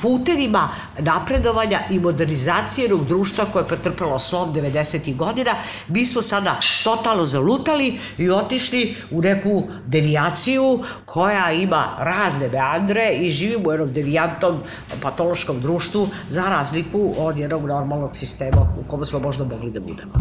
[0.02, 0.68] putevima
[0.98, 5.16] napredovanja i modernizacije jednog društva koje je pretrpelo slom 90.
[5.16, 5.54] godina.
[5.88, 13.30] Mi smo sada totalno zalutali i otišli u neku devijaciju koja ima razne meandre i
[13.30, 14.60] živimo u jednom devijantom
[15.02, 20.12] patološkom društvu za razliku od jednog normalnog sistema u kome smo možda mogli da budemo.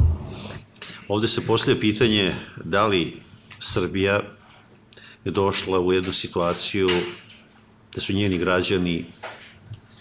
[1.08, 3.22] Ovde se poslije pitanje da li
[3.60, 4.22] Srbija
[5.26, 6.88] je došla u jednu situaciju
[7.96, 9.06] da su njeni građani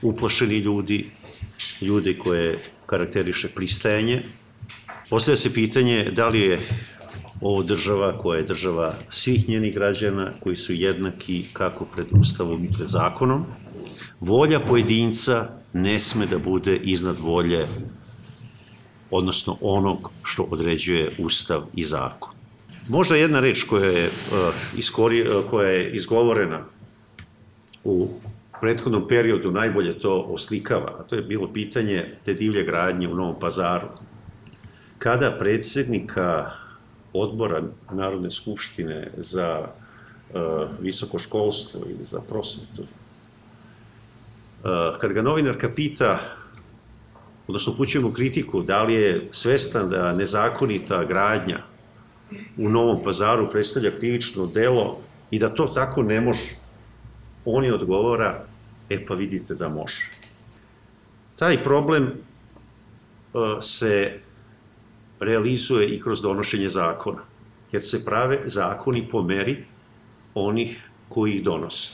[0.03, 1.11] uplašeni ljudi,
[1.83, 4.23] ljudi koje karakteriše pristajanje.
[5.11, 6.61] Postavlja se pitanje da li je
[7.41, 12.73] ovo država koja je država svih njenih građana koji su jednaki kako pred Ustavom i
[12.73, 13.45] pred zakonom.
[14.21, 17.67] Volja pojedinca ne sme da bude iznad volje
[19.11, 22.31] odnosno onog što određuje Ustav i zakon.
[22.89, 26.65] Možda jedna reč koja je, uh, iskori, uh, koja je izgovorena
[27.85, 28.09] u
[28.61, 33.41] prethodnom periodu najbolje to oslikava, a to je bilo pitanje te divlje gradnje u Novom
[33.41, 33.87] pazaru.
[34.99, 36.51] Kada predsednika
[37.13, 37.63] odbora
[37.93, 40.41] Narodne skupštine za uh,
[40.81, 42.89] visoko školstvo ili za prosvetu, uh,
[44.99, 46.19] kad ga novinarka pita
[47.49, 51.59] odnosno upućujemo kritiku, da li je svestan da nezakonita gradnja
[52.57, 54.99] u Novom pazaru predstavlja krivično delo
[55.31, 56.58] i da to tako ne može.
[57.51, 58.45] On je odgovora,
[58.91, 60.11] e pa vidite da može.
[61.37, 64.21] Taj problem uh, se
[65.21, 67.23] realizuje i kroz donošenje zakona,
[67.73, 69.65] jer se prave zakoni po meri
[70.35, 71.91] onih koji ih donose.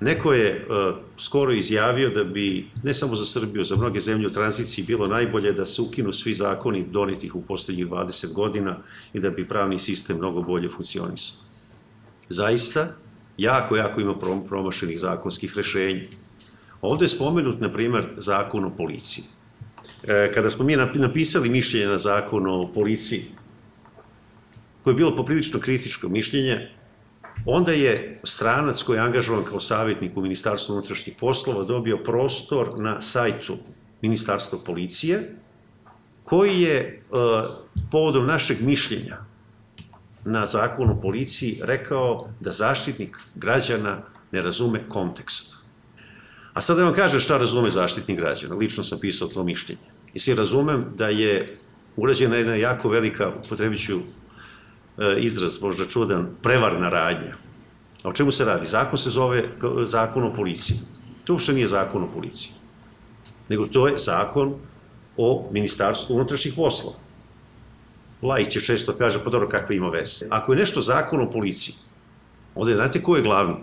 [0.00, 4.30] Neko je uh, skoro izjavio da bi, ne samo za Srbiju, za mnoge zemlje u
[4.30, 8.76] tranziciji bilo najbolje da se ukinu svi zakoni donetih u poslednjih 20 godina
[9.12, 11.36] i da bi pravni sistem mnogo bolje funkcionisao.
[12.28, 12.94] Zaista,
[13.38, 14.14] jako, jako ima
[14.48, 16.02] promašenih zakonskih rešenja.
[16.80, 19.24] Ovde je spomenut, na primer, zakon o policiji.
[20.08, 23.24] E, kada smo mi napisali mišljenje na zakon o policiji,
[24.82, 26.68] koje je bilo poprilično kritičko mišljenje,
[27.46, 33.00] Onda je stranac koji je angažovan kao savjetnik u Ministarstvu unutrašnjih poslova dobio prostor na
[33.00, 33.56] sajtu
[34.02, 35.36] Ministarstva policije,
[36.24, 36.98] koji je e,
[37.90, 39.27] povodom našeg mišljenja
[40.24, 43.98] na zakon o policiji rekao da zaštitnik građana
[44.32, 45.56] ne razume kontekst.
[46.52, 48.54] A sad da vam kažem šta razume zaštitnik građana.
[48.54, 49.80] Lično sam pisao to mišljenje.
[50.14, 51.54] I svi razumem da je
[51.96, 54.00] urađena jedna jako velika, upotrebit ću
[54.98, 57.34] E, izraz, možda čudan, prevarna radnja.
[58.02, 58.66] A o čemu se radi?
[58.66, 59.44] Zakon se zove
[59.84, 60.76] zakon o policiji.
[61.24, 62.52] To uopšte nije zakon o policiji.
[63.48, 64.54] Nego to je zakon
[65.16, 66.96] o ministarstvu unutrašnjih poslova.
[68.22, 70.26] Lajk će često kaže, pa dobro, kakve ima veze.
[70.30, 71.74] Ako je nešto zakon o policiji,
[72.54, 73.54] onda znate ko je glavni?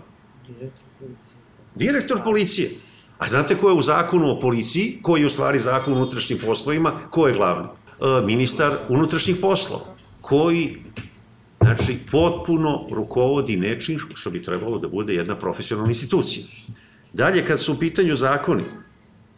[0.48, 1.36] Direktor policije.
[1.74, 2.70] Direktor policije.
[3.18, 6.38] A znate ko je u zakonu o policiji, koji je u stvari zakon o unutrašnjim
[6.38, 7.68] poslovima, ko je glavni?
[7.68, 9.84] E, ministar unutrašnjih poslova,
[10.20, 10.78] koji
[11.66, 16.44] Znači, potpuno rukovodi nečim što bi trebalo da bude jedna profesionalna institucija.
[17.12, 18.64] Dalje, kad su u pitanju zakoni,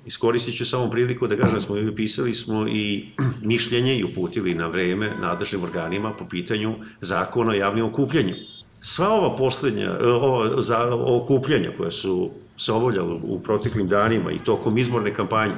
[0.08, 3.08] iskoristit ću samo priliku da kažem, smo i pisali smo i
[3.52, 8.34] mišljenje i uputili na vreme nadležnim organima po pitanju zakona o javnim okupljanju.
[8.80, 14.78] Sva ova poslednja, ova, za, okupljanja koja su se obavljala u proteklim danima i tokom
[14.78, 15.54] izborne kampanje,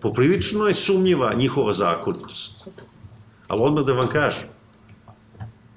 [0.00, 2.68] poprilično je sumnjiva njihova zakonitost.
[3.48, 4.48] Ali odmah da vam kažem,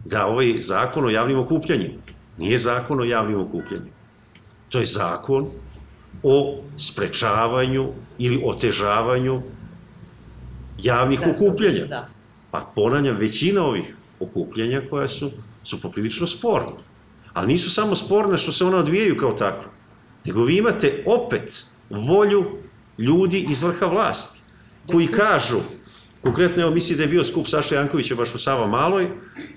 [0.06, 2.02] da ovaj zakon o javnim okupljanjima
[2.38, 3.96] nije zakon o javnim okupljanjima.
[4.70, 5.48] To je zakon
[6.24, 9.42] o sprečavanju ili otežavanju
[10.78, 11.86] javnih da, okupljanja.
[11.86, 12.08] Da.
[12.52, 15.32] Pa ponavljam, većina ovih okupljanja koja su,
[15.64, 16.72] su poprilično sporne.
[17.34, 19.72] Ali nisu samo sporne što se ona odvijaju kao takve,
[20.26, 22.46] nego vi imate opet volju
[22.98, 24.40] ljudi iz vrha vlasti,
[24.88, 25.58] koji kažu
[26.22, 29.10] Konkretno, evo, misli da je bio skup Saša Jankovića baš u Sava Maloj,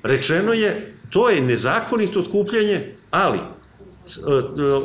[0.02, 3.38] rečeno je, to je nezakonito otkupljanje, ali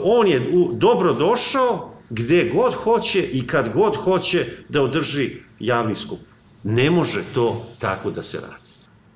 [0.04, 0.42] on je
[0.80, 6.20] dobro došao gde god hoće i kad god hoće da održi javni skup.
[6.64, 8.72] Ne može to tako da se radi.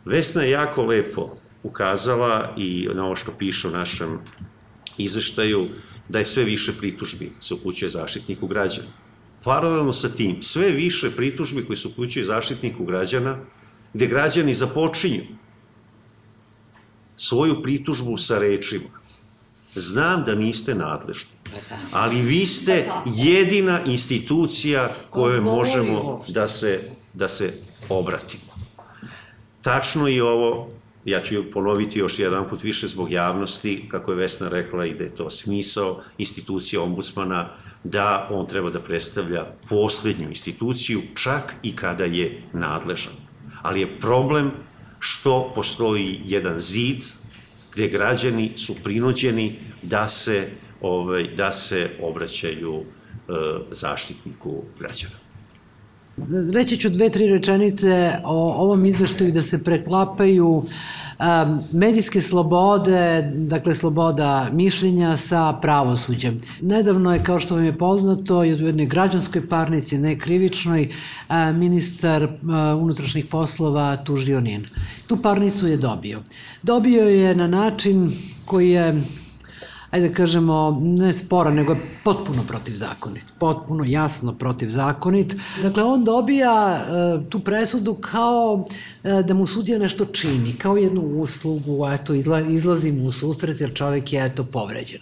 [0.05, 1.29] Vesna je jako lepo
[1.63, 4.19] ukazala i na ovo što piše u našem
[4.97, 5.69] izveštaju,
[6.09, 8.87] da je sve više pritužbi se upućuje zaštitniku građana.
[9.43, 13.37] Paralelno sa tim, sve više pritužbi koji se upućuju zaštitniku građana,
[13.93, 15.23] gde građani započinju
[17.17, 18.89] svoju pritužbu sa rečima.
[19.75, 21.29] Znam da niste nadležni,
[21.91, 26.79] ali vi ste jedina institucija kojoj možemo da se,
[27.13, 27.53] da se
[27.89, 28.51] obratimo.
[29.61, 30.69] Tačno je ovo
[31.05, 35.03] ja ću ponoviti još jedan put više zbog javnosti, kako je Vesna rekla i da
[35.03, 37.49] je to smisao institucije ombudsmana,
[37.83, 43.13] da on treba da predstavlja poslednju instituciju, čak i kada je nadležan.
[43.61, 44.51] Ali je problem
[44.99, 47.03] što postoji jedan zid
[47.73, 50.47] gde građani su prinuđeni da se,
[50.81, 52.83] ovaj, da se obraćaju e,
[53.71, 55.30] zaštitniku građana.
[56.53, 60.65] Reći ću dve, tri rečenice o ovom izveštaju da se preklapaju um,
[61.71, 66.41] medijske slobode, dakle sloboda mišljenja sa pravosuđem.
[66.61, 70.89] Nedavno je, kao što vam je poznato, i u jednoj građanskoj parnici, ne krivičnoj,
[71.53, 72.27] ministar
[72.79, 74.65] unutrašnjih poslova tužio NIN.
[75.07, 76.19] Tu parnicu je dobio.
[76.63, 78.11] Dobio je na način
[78.45, 79.01] koji je
[79.91, 83.23] ajde da kažemo, ne spora, nego je potpuno protivzakonit.
[83.39, 85.35] Potpuno jasno protivzakonit.
[85.63, 88.65] Dakle, on dobija e, tu presudu kao
[89.03, 93.73] da mu sudija nešto čini, kao jednu uslugu, eto, izla, izlazi mu u susret jer
[93.73, 95.01] čovek je, eto, povređen.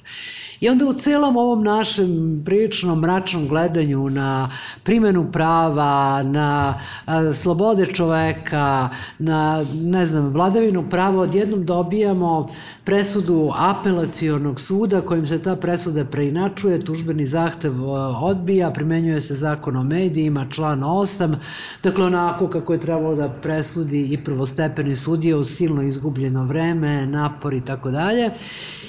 [0.59, 4.51] I onda u celom ovom našem prilično mračnom gledanju na
[4.83, 8.89] primenu prava, na a, slobode čoveka,
[9.19, 12.49] na, ne znam, vladavinu prava, odjednom dobijamo
[12.83, 17.73] presudu apelacionog suda kojim se ta presuda preinačuje, tužbeni zahtev
[18.21, 21.35] odbija, primenjuje se zakon o medijima, član 8,
[21.83, 23.29] dakle onako kako je trebalo da
[23.89, 28.29] presudi i prvostepeni sudija u silno izgubljeno vreme, napor i tako dalje.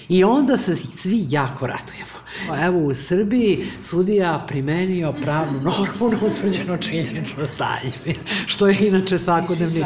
[0.09, 2.21] I onda se svi jako radujemo.
[2.65, 9.85] Evo u Srbiji sudija primenio pravnu normu na utvrđeno činjenično stanje, što je inače svakodnevni,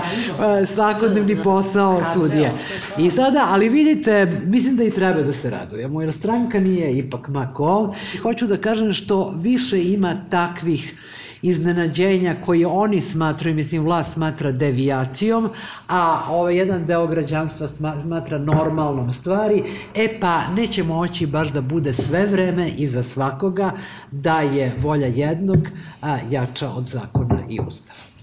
[0.67, 2.53] svakodnevni posao sudije.
[2.99, 7.29] I sada, ali vidite, mislim da i treba da se radujemo, jer stranka nije ipak
[7.29, 7.95] mako.
[8.23, 10.95] Hoću da kažem što više ima takvih
[11.45, 15.51] iznenađenja koje oni smatraju, mislim vlast smatra devijacijom,
[15.89, 17.69] a ovaj jedan deo građanstva
[18.03, 19.63] smatra normalnom stvari,
[19.95, 23.73] e pa neće moći baš da bude sve vreme i za svakoga
[24.11, 25.69] da je volja jednog
[26.03, 28.15] a, jača od zakona i ustava.